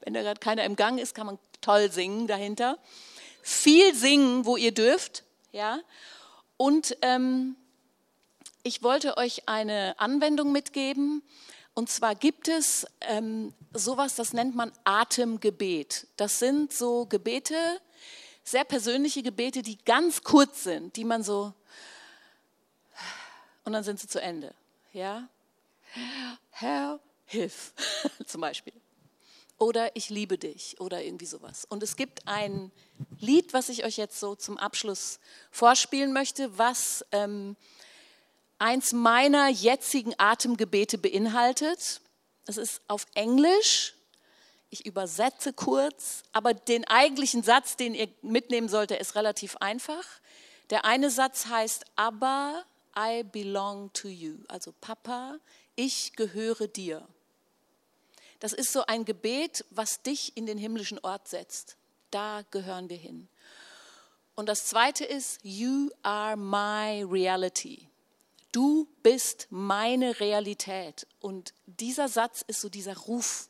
wenn 0.07 0.13
da 0.13 0.21
gerade 0.21 0.39
keiner 0.39 0.63
im 0.63 0.77
Gang 0.77 1.01
ist, 1.01 1.15
kann 1.15 1.25
man 1.25 1.37
toll 1.59 1.91
singen 1.91 2.27
dahinter. 2.27 2.77
Viel 3.41 3.93
singen, 3.93 4.45
wo 4.45 4.55
ihr 4.55 4.73
dürft, 4.73 5.25
ja. 5.51 5.81
Und 6.55 6.95
ähm, 7.01 7.57
ich 8.63 8.83
wollte 8.83 9.17
euch 9.17 9.49
eine 9.49 9.99
Anwendung 9.99 10.53
mitgeben. 10.53 11.23
Und 11.73 11.89
zwar 11.89 12.15
gibt 12.15 12.47
es 12.47 12.87
ähm, 13.01 13.53
sowas, 13.73 14.15
das 14.15 14.31
nennt 14.31 14.55
man 14.55 14.71
Atemgebet. 14.85 16.07
Das 16.15 16.39
sind 16.39 16.71
so 16.71 17.05
Gebete, 17.05 17.57
sehr 18.45 18.63
persönliche 18.63 19.23
Gebete, 19.23 19.61
die 19.61 19.77
ganz 19.83 20.23
kurz 20.23 20.63
sind, 20.63 20.95
die 20.95 21.03
man 21.03 21.21
so 21.21 21.53
und 23.65 23.73
dann 23.73 23.83
sind 23.83 23.99
sie 23.99 24.07
zu 24.07 24.21
Ende. 24.21 24.53
Ja? 24.93 25.27
Herr, 26.51 27.01
hilf, 27.25 27.73
zum 28.25 28.39
Beispiel 28.39 28.71
oder 29.57 29.95
ich 29.95 30.09
liebe 30.09 30.37
dich 30.37 30.79
oder 30.79 31.03
irgendwie 31.03 31.25
sowas. 31.25 31.65
Und 31.65 31.83
es 31.83 31.95
gibt 31.95 32.27
ein 32.27 32.71
Lied, 33.19 33.53
was 33.53 33.69
ich 33.69 33.85
euch 33.85 33.97
jetzt 33.97 34.19
so 34.19 34.35
zum 34.35 34.57
Abschluss 34.57 35.19
vorspielen 35.51 36.13
möchte, 36.13 36.57
was 36.57 37.05
ähm, 37.11 37.55
eins 38.59 38.93
meiner 38.93 39.49
jetzigen 39.49 40.13
Atemgebete 40.17 40.97
beinhaltet. 40.97 42.01
Es 42.45 42.57
ist 42.57 42.81
auf 42.87 43.05
Englisch. 43.15 43.93
Ich 44.69 44.85
übersetze 44.85 45.53
kurz, 45.53 46.23
aber 46.33 46.53
den 46.53 46.85
eigentlichen 46.85 47.41
Satz, 47.41 47.77
den 47.77 47.95
ihr 47.95 48.09
mitnehmen 48.21 48.67
solltet, 48.67 48.99
ist 48.99 49.15
relativ 49.15 49.55
einfach. 49.57 50.05
Der 50.69 50.83
eine 50.85 51.09
Satz 51.09 51.45
heißt, 51.47 51.85
aber 51.95 52.65
I 52.97 53.23
belong 53.23 53.91
to 53.93 54.09
you. 54.09 54.39
Also 54.47 54.73
Papa, 54.81 55.37
ich 55.75 56.13
gehöre 56.13 56.67
dir. 56.67 57.07
Das 58.39 58.53
ist 58.53 58.71
so 58.71 58.85
ein 58.85 59.05
Gebet, 59.05 59.65
was 59.71 60.01
dich 60.01 60.37
in 60.37 60.45
den 60.45 60.57
himmlischen 60.57 60.99
Ort 60.99 61.27
setzt. 61.27 61.77
Da 62.11 62.43
gehören 62.51 62.89
wir 62.89 62.97
hin. 62.97 63.27
Und 64.35 64.47
das 64.47 64.65
zweite 64.65 65.03
ist, 65.03 65.39
You 65.43 65.89
are 66.03 66.37
my 66.37 67.03
reality. 67.03 67.87
Du 68.51 68.87
bist 69.03 69.47
meine 69.49 70.19
Realität. 70.19 71.07
Und 71.19 71.53
dieser 71.65 72.07
Satz 72.07 72.43
ist 72.47 72.61
so 72.61 72.69
dieser 72.69 72.95
Ruf. 72.95 73.49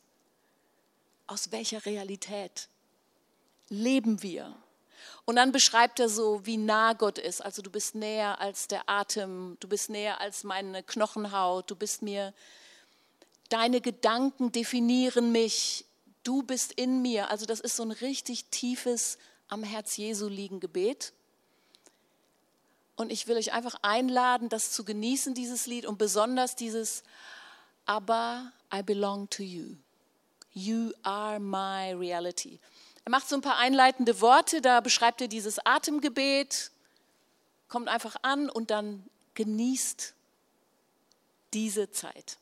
Aus 1.26 1.52
welcher 1.52 1.84
Realität 1.84 2.68
leben 3.68 4.22
wir? 4.22 4.56
Und 5.26 5.36
dann 5.36 5.52
beschreibt 5.52 6.00
er 6.00 6.08
so, 6.08 6.44
wie 6.46 6.56
nah 6.56 6.94
Gott 6.94 7.18
ist. 7.18 7.42
Also 7.42 7.60
du 7.60 7.70
bist 7.70 7.94
näher 7.94 8.40
als 8.40 8.66
der 8.66 8.88
Atem, 8.88 9.58
du 9.60 9.68
bist 9.68 9.90
näher 9.90 10.20
als 10.20 10.42
meine 10.42 10.82
Knochenhaut, 10.82 11.70
du 11.70 11.76
bist 11.76 12.00
mir 12.00 12.32
deine 13.48 13.80
Gedanken 13.80 14.52
definieren 14.52 15.32
mich, 15.32 15.84
du 16.24 16.42
bist 16.42 16.72
in 16.72 17.02
mir. 17.02 17.30
Also 17.30 17.46
das 17.46 17.60
ist 17.60 17.76
so 17.76 17.82
ein 17.82 17.90
richtig 17.90 18.46
tiefes 18.46 19.18
am 19.48 19.62
Herz 19.62 19.96
Jesu 19.96 20.28
liegen 20.28 20.60
Gebet. 20.60 21.12
Und 22.96 23.12
ich 23.12 23.26
will 23.28 23.36
euch 23.36 23.52
einfach 23.52 23.76
einladen, 23.82 24.48
das 24.48 24.72
zu 24.72 24.84
genießen, 24.84 25.34
dieses 25.34 25.66
Lied 25.66 25.86
und 25.86 25.98
besonders 25.98 26.56
dieses 26.56 27.04
Aber 27.86 28.52
I 28.74 28.82
belong 28.82 29.30
to 29.30 29.42
you. 29.42 29.76
You 30.52 30.92
are 31.02 31.38
my 31.38 31.92
reality. 31.92 32.58
Er 33.04 33.10
macht 33.10 33.28
so 33.28 33.36
ein 33.36 33.40
paar 33.40 33.56
einleitende 33.56 34.20
Worte, 34.20 34.60
da 34.60 34.80
beschreibt 34.80 35.20
er 35.20 35.28
dieses 35.28 35.64
Atemgebet, 35.64 36.70
kommt 37.68 37.88
einfach 37.88 38.16
an 38.22 38.50
und 38.50 38.70
dann 38.70 39.04
genießt 39.34 40.14
diese 41.54 41.90
Zeit. 41.90 42.36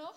Noch? 0.00 0.14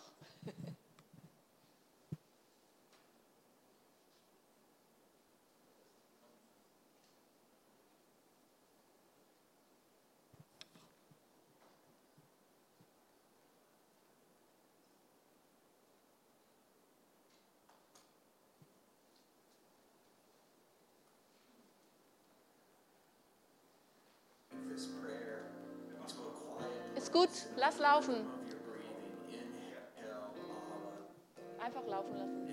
Ist 26.96 27.12
gut, 27.12 27.30
lass 27.58 27.80
laufen. 27.80 28.43
Einfach 31.84 31.88
laufen 31.88 32.18
lassen. 32.18 32.53